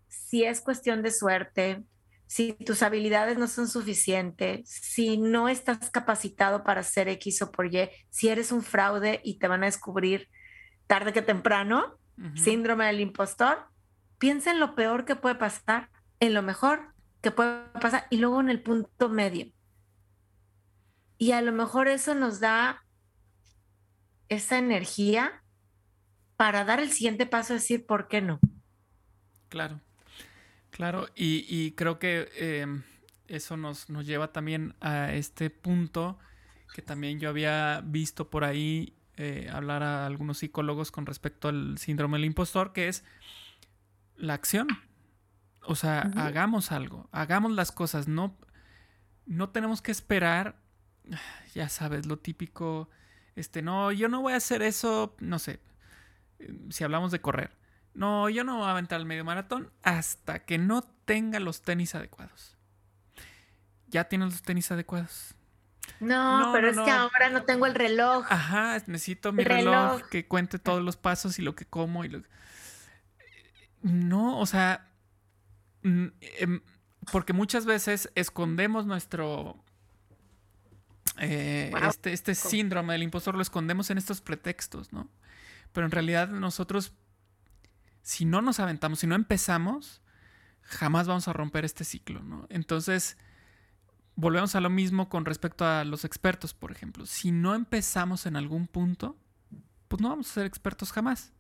si 0.08 0.46
es 0.46 0.62
cuestión 0.62 1.04
de 1.04 1.12
suerte, 1.12 1.84
si 2.28 2.54
tus 2.54 2.82
habilidades 2.82 3.38
no 3.38 3.48
son 3.48 3.68
suficientes, 3.68 4.70
si 4.70 5.18
no 5.18 5.50
estás 5.50 5.90
capacitado 5.90 6.64
para 6.64 6.80
hacer 6.80 7.10
X 7.10 7.42
o 7.42 7.52
por 7.52 7.66
Y, 7.74 7.90
si 8.10 8.30
eres 8.30 8.54
un 8.54 8.64
fraude 8.64 9.20
y 9.24 9.38
te 9.38 9.50
van 9.50 9.64
a 9.64 9.66
descubrir 9.66 10.30
tarde 10.88 11.12
que 11.12 11.22
temprano, 11.22 12.00
síndrome 12.36 12.86
del 12.86 13.02
impostor, 13.02 13.66
piensa 14.18 14.52
en 14.52 14.62
lo 14.62 14.76
peor 14.76 15.04
que 15.04 15.18
puede 15.18 15.36
pasar, 15.36 15.90
en 16.22 16.34
lo 16.34 16.42
mejor 16.42 16.94
que 17.22 17.32
puede 17.32 17.64
pasar 17.82 18.08
y 18.10 18.18
luego 18.18 18.40
en 18.40 18.50
el 18.50 18.64
punto 18.64 19.10
medio. 19.10 19.52
Y 21.18 21.34
a 21.34 21.42
lo 21.42 21.52
mejor 21.52 21.90
eso 21.90 22.16
nos 22.16 22.40
da 22.40 22.82
esa 24.30 24.58
energía 24.58 25.44
para 26.38 26.64
dar 26.64 26.80
el 26.80 26.92
siguiente 26.92 27.26
paso, 27.26 27.54
decir, 27.54 27.86
¿por 27.86 28.08
qué 28.08 28.22
no? 28.22 28.40
Claro, 29.50 29.82
claro, 30.70 31.08
y, 31.16 31.72
creo 31.72 32.00
que 32.00 32.30
em, 32.36 32.84
eso 33.28 33.58
nos, 33.58 33.90
nos, 33.90 34.06
lleva 34.06 34.32
también 34.32 34.76
a 34.80 35.14
este 35.14 35.50
punto 35.50 36.18
que 36.74 36.82
también 36.82 37.20
yo 37.20 37.30
había 37.30 37.82
visto 37.84 38.30
por 38.30 38.44
ahí 38.44 38.94
eh, 39.18 39.50
hablar 39.52 39.84
a 39.84 40.06
algunos 40.06 40.38
psicólogos 40.38 40.92
con 40.92 41.06
respecto 41.06 41.50
al 41.50 41.78
síndrome 41.78 42.18
del 42.18 42.26
impostor, 42.26 42.72
que 42.72 42.88
es 42.88 43.04
la 44.16 44.34
acción. 44.34 44.68
O 45.64 45.76
sea, 45.76 46.10
hagamos 46.16 46.72
algo, 46.72 47.10
hagamos 47.12 47.52
las 47.52 47.72
cosas, 47.72 48.08
no, 48.08 48.38
no 49.26 49.50
tenemos 49.50 49.82
que 49.82 49.92
esperar, 49.92 50.56
ya 51.54 51.68
sabes, 51.68 52.06
lo 52.06 52.18
típico, 52.18 52.90
este, 53.40 53.62
no, 53.62 53.92
yo 53.92 54.10
no 54.10 54.22
voy 54.22 54.34
a 54.34 54.38
hacer 54.38 54.62
eso, 54.62 55.16
no 55.20 55.40
sé, 55.40 55.60
si 56.70 56.84
hablamos 56.84 57.12
de 57.12 57.22
correr, 57.22 57.52
no, 57.94 58.30
yo 58.30 58.44
no 58.44 58.58
voy 58.58 58.68
a 58.68 58.72
aventar 58.72 59.00
el 59.00 59.06
medio 59.06 59.26
maratón 59.26 59.72
hasta 59.84 60.46
que 60.46 60.58
no 60.58 60.84
tenga 61.06 61.40
los 61.40 61.62
tenis 61.62 61.96
adecuados. 61.96 62.58
Ya 63.88 64.04
tienes 64.06 64.32
los 64.32 64.42
tenis 64.44 64.72
adecuados. 64.72 65.34
No, 66.00 66.52
pero 66.54 66.70
es 66.70 66.78
que 66.78 66.92
ahora 66.92 67.30
no 67.30 67.44
tengo 67.44 67.66
el 67.66 67.76
reloj. 67.76 68.26
Ajá, 68.30 68.78
necesito 68.86 69.34
mi 69.34 69.44
reloj. 69.44 70.02
que 70.10 70.28
cuente 70.28 70.60
todos 70.60 70.84
los 70.84 70.98
pasos 70.98 71.40
y 71.40 71.42
lo 71.42 71.56
que 71.56 71.66
como 71.66 72.06
y 72.06 72.10
lo 72.10 72.22
No, 73.82 74.40
o 74.40 74.46
sea, 74.46 74.88
em, 75.84 76.12
porque 77.12 77.34
muchas 77.34 77.66
veces 77.66 78.12
escondemos 78.16 78.86
nuestro 78.86 79.64
eh, 81.20 81.72
este, 81.88 82.14
este 82.14 82.36
síndrome 82.36 82.94
del 82.94 83.04
impostor 83.04 83.36
lo 83.36 83.42
escondemos 83.42 83.90
en 83.90 83.98
estos 83.98 84.22
pretextos, 84.22 84.94
¿no? 84.94 85.10
Pero 85.72 85.86
en 85.86 85.92
realidad 85.92 86.30
nosotros, 86.30 86.94
si 88.02 88.26
no 88.26 88.42
nos 88.42 88.60
aventamos, 88.60 89.00
si 89.00 89.08
no 89.08 89.16
empezamos, 89.16 90.02
jamás 90.62 91.08
vamos 91.08 91.28
a 91.28 91.34
romper 91.34 91.66
este 91.66 91.84
ciclo, 91.84 92.22
¿no? 92.24 92.48
Entonces, 92.50 93.18
volvemos 94.16 94.56
a 94.56 94.62
lo 94.62 94.70
mismo 94.70 95.10
con 95.10 95.26
respecto 95.26 95.66
a 95.66 95.84
los 95.86 96.06
expertos, 96.06 96.54
por 96.54 96.72
ejemplo. 96.72 97.06
Si 97.06 97.32
no 97.32 97.56
empezamos 97.56 98.26
en 98.26 98.36
algún 98.36 98.68
punto, 98.68 99.18
pues 99.88 100.02
no 100.02 100.10
vamos 100.10 100.30
a 100.30 100.34
ser 100.34 100.46
expertos 100.46 100.92
jamás, 100.92 101.34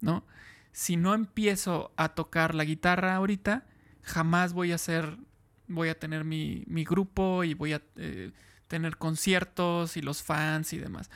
¿no? 0.00 0.26
Si 0.72 0.96
no 0.96 1.14
empiezo 1.14 1.92
a 1.96 2.10
tocar 2.10 2.54
la 2.54 2.64
guitarra 2.64 3.16
ahorita, 3.16 3.66
jamás 4.02 4.52
voy 4.52 4.72
a 4.72 4.78
ser, 4.78 5.18
voy 5.68 5.88
a 5.88 5.98
tener 5.98 6.24
mi, 6.24 6.64
grupo 6.84 7.44
y 7.44 7.54
voy 7.54 7.72
a 7.72 7.82
eh, 7.96 8.32
tener 8.68 8.96
conciertos 8.96 9.96
y 9.96 10.02
los 10.02 10.22
fans 10.22 10.72
y 10.72 10.78
demás. 10.78 11.10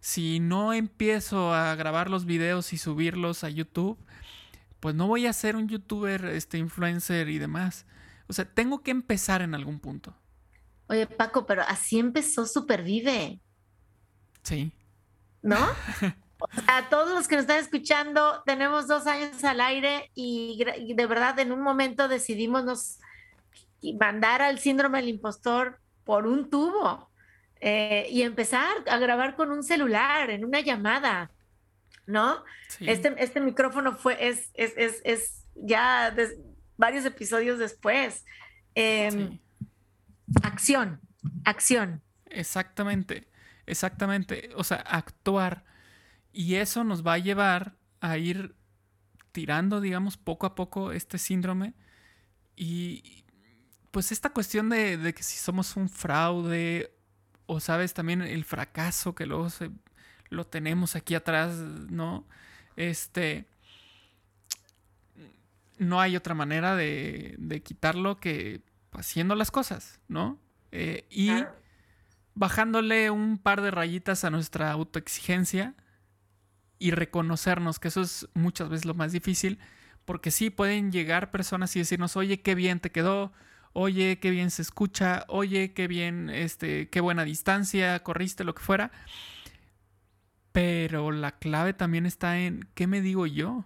Si 0.00 0.40
no 0.40 0.72
empiezo 0.72 1.54
a 1.54 1.74
grabar 1.76 2.10
los 2.10 2.24
videos 2.24 2.72
y 2.72 2.78
subirlos 2.78 3.44
a 3.44 3.48
YouTube, 3.48 3.98
pues 4.80 4.94
no 4.94 5.06
voy 5.06 5.26
a 5.26 5.32
ser 5.32 5.56
un 5.56 5.68
youtuber, 5.68 6.26
este 6.26 6.58
influencer 6.58 7.28
y 7.28 7.38
demás. 7.38 7.86
O 8.28 8.32
sea, 8.32 8.44
tengo 8.44 8.82
que 8.82 8.90
empezar 8.90 9.42
en 9.42 9.54
algún 9.54 9.80
punto. 9.80 10.14
Oye, 10.88 11.06
Paco, 11.06 11.46
pero 11.46 11.62
así 11.62 11.98
empezó 11.98 12.46
Supervive. 12.46 13.40
Sí. 14.42 14.72
¿No? 15.40 15.56
A 16.66 16.88
todos 16.90 17.14
los 17.14 17.26
que 17.26 17.36
nos 17.36 17.44
están 17.44 17.58
escuchando, 17.58 18.42
tenemos 18.44 18.86
dos 18.86 19.06
años 19.06 19.42
al 19.44 19.60
aire 19.60 20.10
y, 20.14 20.62
de 20.94 21.06
verdad 21.06 21.38
en 21.38 21.52
un 21.52 21.62
momento 21.62 22.08
decidimos 22.08 22.64
nos 22.64 22.98
mandar 23.98 24.42
al 24.42 24.58
síndrome 24.58 24.98
del 24.98 25.08
impostor 25.08 25.80
por 26.04 26.26
un 26.26 26.50
tubo 26.50 27.10
eh, 27.60 28.06
y 28.10 28.22
empezar 28.22 28.70
a 28.86 28.98
grabar 28.98 29.36
con 29.36 29.50
un 29.50 29.62
celular 29.62 30.30
en 30.30 30.44
una 30.44 30.60
llamada, 30.60 31.30
¿no? 32.06 32.44
Este, 32.80 33.14
este 33.18 33.40
micrófono 33.40 33.96
fue, 33.96 34.28
es, 34.28 34.50
es, 34.54 34.74
es, 34.76 35.00
es 35.04 35.46
ya 35.54 36.14
varios 36.76 37.04
episodios 37.04 37.58
después. 37.58 38.24
Em, 38.74 39.38
Acción, 40.42 41.00
acción. 41.44 42.02
Exactamente, 42.26 43.28
exactamente. 43.66 44.50
O 44.56 44.64
sea, 44.64 44.78
actuar. 44.78 45.64
Y 46.32 46.56
eso 46.56 46.82
nos 46.82 47.06
va 47.06 47.14
a 47.14 47.18
llevar 47.18 47.76
a 48.00 48.18
ir 48.18 48.56
tirando, 49.32 49.80
digamos, 49.80 50.16
poco 50.16 50.46
a 50.46 50.54
poco 50.54 50.92
este 50.92 51.18
síndrome. 51.18 51.74
Y 52.56 53.23
pues 53.94 54.10
esta 54.10 54.30
cuestión 54.30 54.70
de, 54.70 55.14
que 55.14 55.22
si 55.22 55.38
somos 55.38 55.76
un 55.76 55.88
fraude 55.88 56.92
o 57.46 57.60
sabes 57.60 57.94
también 57.94 58.22
el 58.22 58.44
fracaso 58.44 59.14
que 59.14 59.24
luego 59.24 59.46
lo 60.30 60.48
tenemos 60.48 60.96
aquí 60.96 61.14
atrás, 61.14 61.54
¿no? 61.54 62.26
Este, 62.74 63.46
no 65.78 66.00
hay 66.00 66.16
otra 66.16 66.34
manera 66.34 66.74
de, 66.74 67.36
de 67.38 67.62
quitarlo 67.62 68.18
que 68.18 68.62
haciendo 68.90 69.36
las 69.36 69.52
cosas, 69.52 70.00
¿no? 70.08 70.40
Eh, 70.72 71.06
y 71.08 71.30
bajándole 72.34 73.10
un 73.10 73.38
par 73.38 73.60
de 73.60 73.70
rayitas 73.70 74.24
a 74.24 74.30
nuestra 74.30 74.72
autoexigencia 74.72 75.76
y 76.80 76.90
reconocernos, 76.90 77.78
que 77.78 77.86
eso 77.86 78.00
es 78.00 78.28
muchas 78.34 78.70
veces 78.70 78.86
lo 78.86 78.94
más 78.94 79.12
difícil, 79.12 79.60
porque 80.04 80.32
sí 80.32 80.50
pueden 80.50 80.90
llegar 80.90 81.30
personas 81.30 81.76
y 81.76 81.78
decirnos, 81.78 82.16
oye, 82.16 82.42
qué 82.42 82.56
bien 82.56 82.80
te 82.80 82.90
quedó, 82.90 83.32
oye, 83.74 84.18
qué 84.18 84.30
bien 84.30 84.50
se 84.50 84.62
escucha, 84.62 85.24
oye, 85.28 85.74
qué 85.74 85.86
bien, 85.86 86.30
este, 86.30 86.88
qué 86.88 87.00
buena 87.00 87.24
distancia, 87.24 88.02
corriste, 88.02 88.44
lo 88.44 88.54
que 88.54 88.62
fuera. 88.62 88.90
Pero 90.52 91.10
la 91.10 91.32
clave 91.32 91.74
también 91.74 92.06
está 92.06 92.38
en, 92.38 92.68
¿qué 92.74 92.86
me 92.86 93.02
digo 93.02 93.26
yo? 93.26 93.64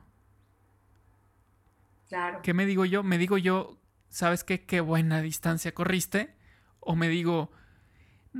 Claro. 2.09 2.40
¿Qué 2.42 2.55
me 2.55 2.64
digo 2.66 2.87
yo? 2.87 3.03
Me 3.03 3.18
digo 3.18 3.37
yo, 3.37 3.79
¿sabes 4.09 4.42
qué? 4.42 4.64
Qué 4.64 4.81
buena 4.81 5.21
distancia 5.21 5.73
corriste. 5.75 6.35
O 6.81 6.97
me 6.97 7.09
digo, 7.09 7.53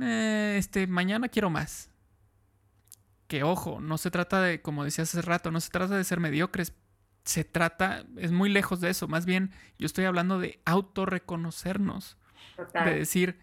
eh, 0.01 0.55
este, 0.57 0.87
mañana 0.87 1.29
quiero 1.29 1.51
más. 1.51 1.91
Que 3.27 3.43
ojo, 3.43 3.79
no 3.79 3.99
se 3.99 4.09
trata 4.09 4.41
de, 4.41 4.63
como 4.63 4.83
decía 4.83 5.03
hace 5.03 5.21
rato, 5.21 5.51
no 5.51 5.61
se 5.61 5.69
trata 5.69 5.95
de 5.95 6.03
ser 6.03 6.19
mediocres. 6.19 6.73
Se 7.29 7.43
trata, 7.43 8.05
es 8.17 8.31
muy 8.31 8.49
lejos 8.49 8.81
de 8.81 8.89
eso. 8.89 9.07
Más 9.07 9.27
bien, 9.27 9.51
yo 9.77 9.85
estoy 9.85 10.05
hablando 10.05 10.39
de 10.39 10.63
autorreconocernos. 10.65 12.17
De 12.73 12.95
decir, 12.95 13.39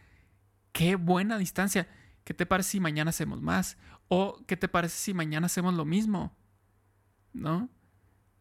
qué 0.73 0.97
buena 0.97 1.39
distancia. 1.39 1.87
¿Qué 2.25 2.35
te 2.35 2.47
parece 2.47 2.71
si 2.71 2.81
mañana 2.81 3.11
hacemos 3.11 3.41
más? 3.43 3.79
O 4.09 4.45
¿qué 4.49 4.57
te 4.57 4.67
parece 4.67 4.97
si 4.97 5.15
mañana 5.15 5.47
hacemos 5.47 5.75
lo 5.75 5.85
mismo? 5.85 6.37
¿No? 7.33 7.71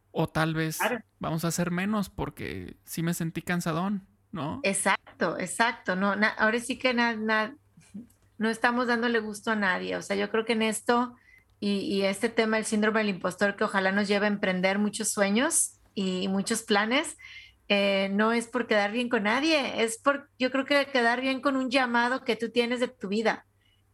O 0.10 0.28
tal 0.28 0.56
vez 0.56 0.80
vamos 1.20 1.46
a 1.46 1.50
hacer 1.50 1.70
menos 1.70 2.10
porque 2.10 2.78
sí 2.84 3.04
me 3.04 3.14
sentí 3.14 3.44
cansadón, 3.44 4.08
¿no? 4.32 4.62
Exacto, 4.64 5.38
exacto. 5.38 5.96
No, 5.96 6.16
ahora 6.40 6.60
sí 6.60 6.80
que 6.80 6.96
no 6.96 8.50
estamos 8.50 8.88
dándole 8.88 9.20
gusto 9.20 9.52
a 9.52 9.56
nadie. 9.56 9.96
O 9.96 10.02
sea, 10.02 10.16
yo 10.16 10.32
creo 10.32 10.44
que 10.44 10.54
en 10.54 10.64
esto 10.64 11.16
y, 11.60 12.04
este 12.04 12.30
tema 12.30 12.58
del 12.58 12.66
síndrome 12.66 13.00
del 13.00 13.10
impostor 13.10 13.56
que 13.56 13.64
ojalá 13.64 13.92
nos 13.92 14.08
lleve 14.08 14.26
a 14.26 14.30
emprender 14.30 14.78
muchos 14.78 15.12
sueños 15.12 15.80
y 15.94 16.28
muchos 16.28 16.64
planes, 16.64 17.18
eh, 17.68 18.10
no 18.12 18.34
es 18.34 18.48
por 18.48 18.68
quedar 18.68 18.92
bien 18.92 19.10
con 19.10 19.24
nadie, 19.24 19.84
es 19.84 19.98
por, 19.98 20.30
yo 20.38 20.52
creo 20.52 20.66
que 20.66 20.86
quedar 20.88 21.22
bien 21.22 21.42
con 21.42 21.56
un 21.56 21.72
llamado 21.72 22.24
que 22.24 22.36
tú 22.36 22.52
tienes 22.52 22.80
de 22.80 22.88
tu 22.88 23.08
vida. 23.08 23.46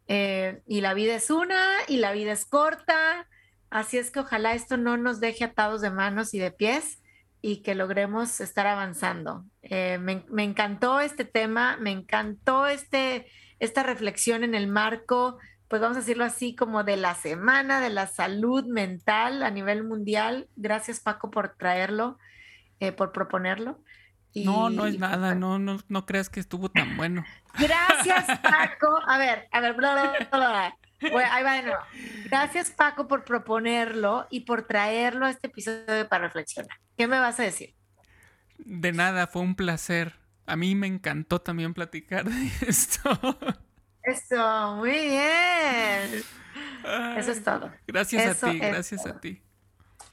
Eh, 0.08 0.62
y 0.67 0.82
la 0.82 0.93
vida 0.93 1.15
es 1.15 1.30
una, 1.30 1.62
y 1.88 1.97
la 1.97 2.12
vida 2.12 2.34
es 2.34 2.45
corta, 2.45 3.28
Así 3.71 3.97
es 3.97 4.12
que 4.12 4.19
ojalá 4.19 4.54
esto 4.54 4.76
no 4.76 4.97
nos 4.97 5.21
deje 5.21 5.45
atados 5.45 5.80
de 5.80 5.89
manos 5.89 6.34
y 6.34 6.39
de 6.39 6.52
pies 6.52 7.02
y 7.41 7.63
que 7.63 7.74
logremos 7.74 8.41
estar 8.41 8.67
avanzando. 8.67 9.45
Eh, 9.62 9.97
me, 9.97 10.43
encantó 10.43 11.00
este 11.00 11.24
tema, 11.24 11.78
me 11.78 11.91
encantó 11.91 12.67
este, 12.67 13.28
esta 13.60 13.82
reflexión 13.82 14.43
en 14.43 14.56
el 14.56 14.67
marco, 14.67 15.39
pues 15.71 15.81
vamos 15.81 15.95
a 15.95 16.01
decirlo 16.01 16.25
así, 16.25 16.53
como 16.53 16.84
de 16.84 16.97
la 16.97 17.15
semana 17.15 17.79
de 17.79 17.89
la 17.89 18.05
salud 18.05 18.65
mental 18.65 19.41
a 19.41 19.49
nivel 19.51 19.86
mundial. 19.86 20.49
Gracias 20.57 20.99
Paco 20.99 21.31
por 21.31 21.55
traerlo, 21.55 22.19
eh, 22.81 22.91
por 22.91 23.13
proponerlo. 23.13 23.81
no, 24.36 24.69
no 24.69 24.86
es 24.86 24.99
nada, 24.99 25.29
pues 25.29 25.39
no, 25.39 25.60
no, 25.60 25.79
no 25.88 26.05
creas 26.05 26.27
que 26.27 26.41
estuvo 26.41 26.69
tan 26.69 26.97
bueno. 26.97 27.23
Gracias 27.57 28.25
Paco. 28.43 28.99
A 29.07 29.17
ver, 29.17 29.47
a 29.53 29.62
ver, 29.62 29.73
bla, 29.73 29.93
bla, 29.93 30.27
bla, 30.29 30.77
bueno, 31.10 31.29
ahí 31.31 31.41
va 31.41 31.53
de 31.53 31.63
nuevo. 31.63 31.81
Gracias, 32.25 32.71
Paco, 32.71 33.07
por 33.07 33.23
proponerlo 33.23 34.27
y 34.29 34.41
por 34.41 34.63
traerlo 34.63 35.25
a 35.25 35.29
este 35.29 35.47
episodio 35.47 36.05
para 36.10 36.25
reflexionar. 36.25 36.77
¿Qué 36.97 37.07
me 37.07 37.17
vas 37.17 37.39
a 37.39 37.43
decir? 37.43 37.75
De 38.57 38.91
nada, 38.91 39.25
fue 39.25 39.41
un 39.41 39.55
placer. 39.55 40.19
A 40.45 40.57
mí 40.57 40.75
me 40.75 40.88
encantó 40.88 41.39
también 41.39 41.73
platicar 41.73 42.25
de 42.25 42.51
esto. 42.67 43.38
Eso, 44.03 44.75
muy 44.77 44.91
bien. 44.91 46.23
Eso 47.17 47.31
es 47.31 47.43
todo. 47.43 47.71
Gracias 47.87 48.43
a 48.43 48.51
ti, 48.51 48.59
gracias 48.59 49.05
a 49.05 49.19
ti. 49.19 49.41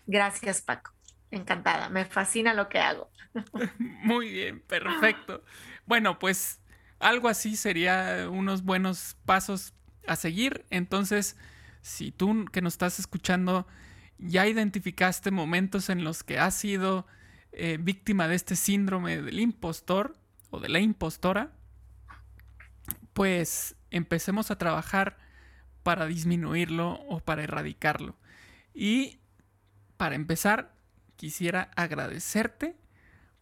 Gracias, 0.06 0.62
Paco. 0.62 0.92
Encantada. 1.30 1.88
Me 1.88 2.04
fascina 2.04 2.54
lo 2.54 2.68
que 2.68 2.78
hago. 2.78 3.10
Muy 3.78 4.30
bien, 4.30 4.60
perfecto. 4.60 5.44
Bueno, 5.84 6.18
pues 6.18 6.60
algo 6.98 7.28
así 7.28 7.56
sería 7.56 8.26
unos 8.30 8.62
buenos 8.62 9.16
pasos 9.26 9.74
a 10.06 10.16
seguir. 10.16 10.64
Entonces, 10.70 11.36
si 11.82 12.10
tú 12.10 12.46
que 12.50 12.62
nos 12.62 12.74
estás 12.74 12.98
escuchando 12.98 13.66
ya 14.18 14.46
identificaste 14.46 15.30
momentos 15.30 15.90
en 15.90 16.02
los 16.02 16.24
que 16.24 16.38
has 16.38 16.54
sido 16.54 17.06
eh, 17.52 17.78
víctima 17.80 18.26
de 18.26 18.34
este 18.34 18.56
síndrome 18.56 19.22
del 19.22 19.38
impostor 19.38 20.16
o 20.50 20.58
de 20.58 20.68
la 20.68 20.80
impostora, 20.80 21.52
pues 23.12 23.76
empecemos 23.90 24.50
a 24.50 24.58
trabajar 24.58 25.18
para 25.82 26.06
disminuirlo 26.06 27.00
o 27.08 27.20
para 27.20 27.44
erradicarlo. 27.44 28.16
Y 28.74 29.20
para 29.96 30.14
empezar, 30.14 30.74
quisiera 31.16 31.70
agradecerte 31.76 32.76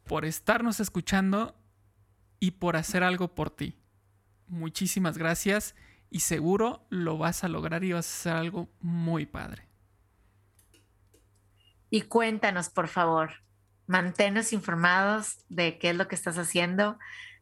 por 0.04 0.24
estarnos 0.24 0.80
escuchando 0.80 1.56
y 2.40 2.52
por 2.52 2.76
hacer 2.76 3.02
algo 3.02 3.34
por 3.34 3.50
ti. 3.50 3.76
Muchísimas 4.46 5.18
gracias 5.18 5.74
y 6.10 6.20
seguro 6.20 6.86
lo 6.88 7.18
vas 7.18 7.44
a 7.44 7.48
lograr 7.48 7.84
y 7.84 7.92
vas 7.92 8.06
a 8.06 8.14
hacer 8.20 8.32
algo 8.32 8.68
muy 8.80 9.26
padre. 9.26 9.66
Y 11.90 12.02
cuéntanos, 12.02 12.68
por 12.68 12.88
favor, 12.88 13.42
manténnos 13.86 14.52
informados 14.52 15.44
de 15.48 15.78
qué 15.78 15.90
es 15.90 15.96
lo 15.96 16.08
que 16.08 16.14
estás 16.14 16.38
haciendo, 16.38 16.98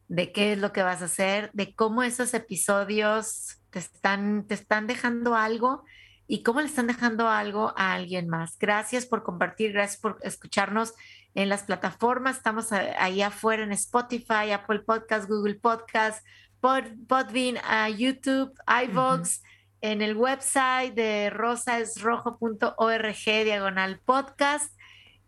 de 0.07 0.31
qué 0.31 0.53
es 0.53 0.59
lo 0.59 0.71
que 0.71 0.83
vas 0.83 1.01
a 1.01 1.05
hacer, 1.05 1.49
de 1.53 1.73
cómo 1.73 2.03
esos 2.03 2.33
episodios 2.33 3.57
te 3.69 3.79
están, 3.79 4.45
te 4.47 4.53
están 4.53 4.87
dejando 4.87 5.35
algo 5.35 5.83
y 6.27 6.43
cómo 6.43 6.61
le 6.61 6.67
están 6.67 6.87
dejando 6.87 7.29
algo 7.29 7.73
a 7.77 7.93
alguien 7.93 8.29
más. 8.29 8.57
Gracias 8.57 9.05
por 9.05 9.23
compartir, 9.23 9.73
gracias 9.73 10.01
por 10.01 10.17
escucharnos 10.21 10.93
en 11.33 11.49
las 11.49 11.63
plataformas. 11.63 12.37
Estamos 12.37 12.71
ahí 12.71 13.21
afuera 13.21 13.63
en 13.63 13.73
Spotify, 13.73 14.51
Apple 14.53 14.79
Podcast, 14.79 15.29
Google 15.29 15.55
Podcast, 15.55 16.25
Podbean, 16.59 17.57
YouTube, 17.95 18.51
iVoox, 18.87 19.41
en 19.81 20.01
el 20.01 20.17
website 20.17 20.95
de 20.95 21.29
rosaesrojo.org 21.29 23.43
diagonal 23.43 23.99
podcast. 24.03 24.73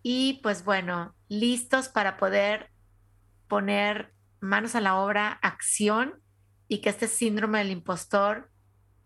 Y 0.02 0.40
pues 0.42 0.64
bueno, 0.64 1.14
listos 1.28 1.90
para 1.90 2.18
poder 2.18 2.72
poner 3.48 4.17
manos 4.40 4.76
a 4.76 4.82
la 4.82 4.96
obra, 4.96 5.40
acción 5.42 6.16
y 6.68 6.80
que 6.80 6.90
este 6.90 7.08
síndrome 7.08 7.60
del 7.60 7.72
impostor 7.72 8.52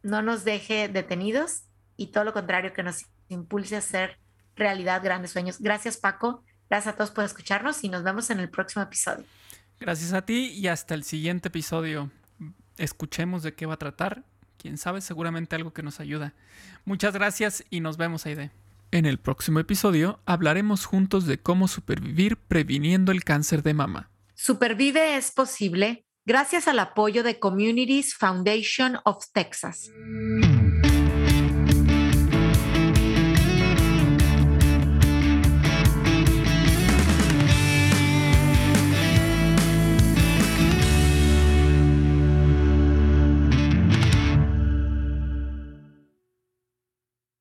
no 0.04 0.22
nos 0.22 0.44
deje 0.44 0.88
detenidos 0.88 1.64
y 1.96 2.08
todo 2.08 2.24
lo 2.24 2.34
contrario, 2.34 2.74
que 2.74 2.84
nos 2.84 3.06
impulse 3.30 3.76
a 3.76 3.80
hacer 3.80 4.20
realidad 4.56 5.04
grandes 5.04 5.32
sueños. 5.32 5.60
Gracias 5.60 5.98
Paco, 5.98 6.44
gracias 6.70 6.94
a 6.94 6.98
todos 6.98 7.12
por 7.12 7.24
escucharnos 7.24 7.84
y 7.84 7.90
nos 7.90 8.04
vemos 8.04 8.30
en 8.30 8.40
el 8.40 8.50
próximo 8.50 8.84
episodio. 8.84 9.26
Gracias 9.80 10.14
a 10.14 10.24
ti 10.24 10.52
y 10.52 10.68
hasta 10.68 10.94
el 10.94 11.04
siguiente 11.04 11.48
episodio. 11.48 12.12
Escuchemos 12.78 13.44
de 13.44 13.54
qué 13.54 13.66
va 13.66 13.76
a 13.76 13.80
tratar. 13.80 14.24
Quién 14.58 14.78
sabe, 14.78 15.02
seguramente 15.02 15.56
algo 15.56 15.74
que 15.74 15.82
nos 15.82 16.00
ayuda. 16.00 16.34
Muchas 16.86 17.16
gracias 17.16 17.64
y 17.72 17.80
nos 17.80 17.98
vemos, 17.98 18.28
Aide. 18.28 18.52
En 18.92 19.08
el 19.08 19.18
próximo 19.18 19.60
episodio 19.60 20.20
hablaremos 20.26 20.86
juntos 20.86 21.26
de 21.26 21.40
cómo 21.40 21.68
supervivir 21.68 22.38
previniendo 22.38 23.12
el 23.12 23.24
cáncer 23.24 23.64
de 23.64 23.74
mama. 23.74 24.11
Supervive 24.44 25.18
es 25.18 25.32
posible 25.32 26.04
gracias 26.26 26.68
al 26.68 26.80
apoyo 26.80 27.22
de 27.22 27.38
Communities 27.38 28.16
Foundation 28.16 28.98
of 29.06 29.24
Texas. 29.32 29.92